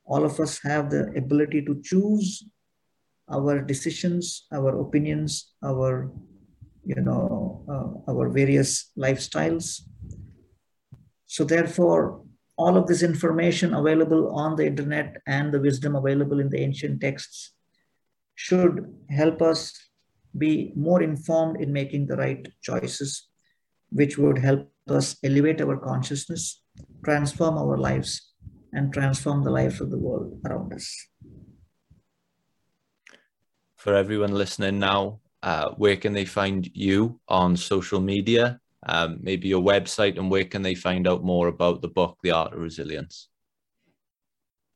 All 0.04 0.24
of 0.24 0.38
us 0.38 0.60
have 0.62 0.90
the 0.90 1.12
ability 1.16 1.64
to 1.64 1.80
choose 1.82 2.44
our 3.28 3.60
decisions, 3.60 4.46
our 4.52 4.80
opinions, 4.80 5.52
our 5.64 6.12
you 6.84 7.00
know 7.02 7.64
uh, 7.68 8.12
our 8.12 8.28
various 8.28 8.92
lifestyles. 8.96 9.80
So 11.26 11.42
therefore, 11.42 12.22
all 12.56 12.76
of 12.76 12.86
this 12.86 13.02
information 13.02 13.74
available 13.74 14.30
on 14.30 14.54
the 14.54 14.66
internet 14.66 15.16
and 15.26 15.52
the 15.52 15.60
wisdom 15.60 15.96
available 15.96 16.38
in 16.38 16.48
the 16.48 16.60
ancient 16.60 17.00
texts 17.00 17.55
should 18.36 18.94
help 19.10 19.42
us 19.42 19.72
be 20.36 20.72
more 20.76 21.02
informed 21.02 21.60
in 21.60 21.72
making 21.72 22.06
the 22.06 22.16
right 22.16 22.46
choices 22.62 23.28
which 23.90 24.18
would 24.18 24.38
help 24.38 24.70
us 24.88 25.16
elevate 25.24 25.60
our 25.60 25.76
consciousness, 25.76 26.62
transform 27.04 27.56
our 27.56 27.76
lives, 27.78 28.32
and 28.72 28.92
transform 28.92 29.42
the 29.42 29.50
lives 29.50 29.80
of 29.80 29.90
the 29.90 29.98
world 29.98 30.38
around 30.44 30.72
us. 30.74 30.86
For 33.76 33.94
everyone 33.94 34.34
listening 34.34 34.78
now, 34.78 35.20
uh, 35.42 35.70
where 35.76 35.96
can 35.96 36.12
they 36.12 36.24
find 36.24 36.68
you 36.74 37.20
on 37.28 37.56
social 37.56 38.00
media? 38.00 38.60
Um, 38.86 39.18
maybe 39.22 39.48
your 39.48 39.62
website, 39.62 40.18
and 40.18 40.30
where 40.30 40.44
can 40.44 40.62
they 40.62 40.74
find 40.74 41.08
out 41.08 41.24
more 41.24 41.48
about 41.48 41.80
the 41.80 41.88
book, 41.88 42.18
The 42.22 42.32
Art 42.32 42.52
of 42.52 42.60
Resilience? 42.60 43.28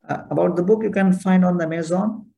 uh, 0.09 0.23
about 0.29 0.55
the 0.55 0.63
book, 0.63 0.83
you 0.83 0.91
can 0.91 1.13
find 1.13 1.45
on 1.45 1.57
the 1.57 1.65
Amazon 1.65 2.30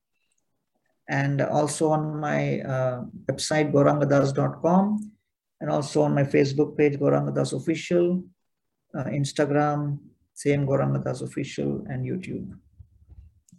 and 1.10 1.42
also 1.42 1.90
on 1.90 2.20
my 2.20 2.62
uh, 2.62 3.04
website, 3.30 3.72
gaurangadas.com 3.72 5.12
and 5.62 5.72
also 5.72 6.04
on 6.04 6.14
my 6.14 6.24
Facebook 6.24 6.78
page, 6.78 7.00
Gauranga 7.00 7.34
Das 7.34 7.54
Official, 7.54 8.24
uh, 8.98 9.06
Instagram, 9.06 9.98
same 10.34 10.66
Gauranga 10.66 11.04
Das 11.04 11.22
Official, 11.22 11.86
and 11.88 12.06
YouTube. 12.06 12.58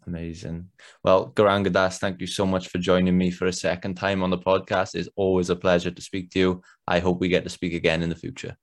Amazing. 0.07 0.68
Well, 1.03 1.32
Gauranga 1.34 1.72
Das 1.72 1.99
thank 1.99 2.20
you 2.20 2.26
so 2.26 2.45
much 2.45 2.68
for 2.68 2.78
joining 2.78 3.16
me 3.16 3.30
for 3.30 3.47
a 3.47 3.53
second 3.53 3.95
time 3.95 4.22
on 4.22 4.30
the 4.30 4.38
podcast. 4.38 4.95
It's 4.95 5.09
always 5.16 5.49
a 5.49 5.57
pleasure 5.57 5.90
to 5.90 6.03
speak 6.03 6.30
to 6.32 6.38
you. 6.38 6.62
I 6.86 6.99
hope 6.99 7.20
we 7.20 7.28
get 7.28 7.45
to 7.45 7.51
speak 7.51 7.72
again 7.72 8.03
in 8.03 8.11
the 8.11 8.16
future. 8.16 8.57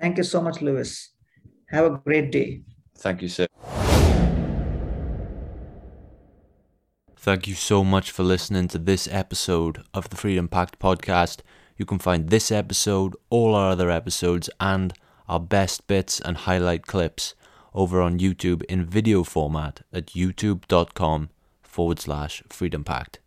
Thank 0.00 0.16
you 0.16 0.24
so 0.24 0.40
much, 0.40 0.60
Lewis. 0.62 1.10
Have 1.68 1.84
a 1.84 1.90
great 1.90 2.32
day. 2.32 2.62
Thank 2.98 3.22
you, 3.22 3.28
sir. 3.28 3.46
Thank 7.22 7.46
you 7.46 7.54
so 7.54 7.84
much 7.84 8.10
for 8.10 8.22
listening 8.22 8.68
to 8.68 8.78
this 8.78 9.06
episode 9.06 9.84
of 9.92 10.08
the 10.08 10.16
Freedom 10.16 10.48
Pact 10.48 10.78
podcast. 10.78 11.40
You 11.76 11.84
can 11.84 11.98
find 11.98 12.30
this 12.30 12.50
episode, 12.50 13.14
all 13.28 13.54
our 13.54 13.72
other 13.72 13.90
episodes, 13.90 14.48
and 14.58 14.94
our 15.28 15.38
best 15.38 15.86
bits 15.86 16.18
and 16.18 16.38
highlight 16.38 16.86
clips 16.86 17.34
over 17.74 18.00
on 18.00 18.20
YouTube 18.20 18.62
in 18.70 18.86
video 18.86 19.22
format 19.22 19.82
at 19.92 20.06
youtube.com 20.06 21.28
forward 21.62 22.00
slash 22.00 22.42
Freedom 22.48 22.84
Pact. 22.84 23.18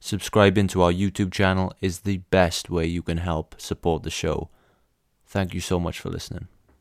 Subscribing 0.00 0.66
to 0.68 0.80
our 0.80 0.92
YouTube 0.92 1.30
channel 1.30 1.74
is 1.82 2.00
the 2.00 2.22
best 2.30 2.70
way 2.70 2.86
you 2.86 3.02
can 3.02 3.18
help 3.18 3.54
support 3.60 4.02
the 4.02 4.10
show. 4.10 4.48
Thank 5.26 5.52
you 5.52 5.60
so 5.60 5.78
much 5.78 6.00
for 6.00 6.08
listening. 6.08 6.48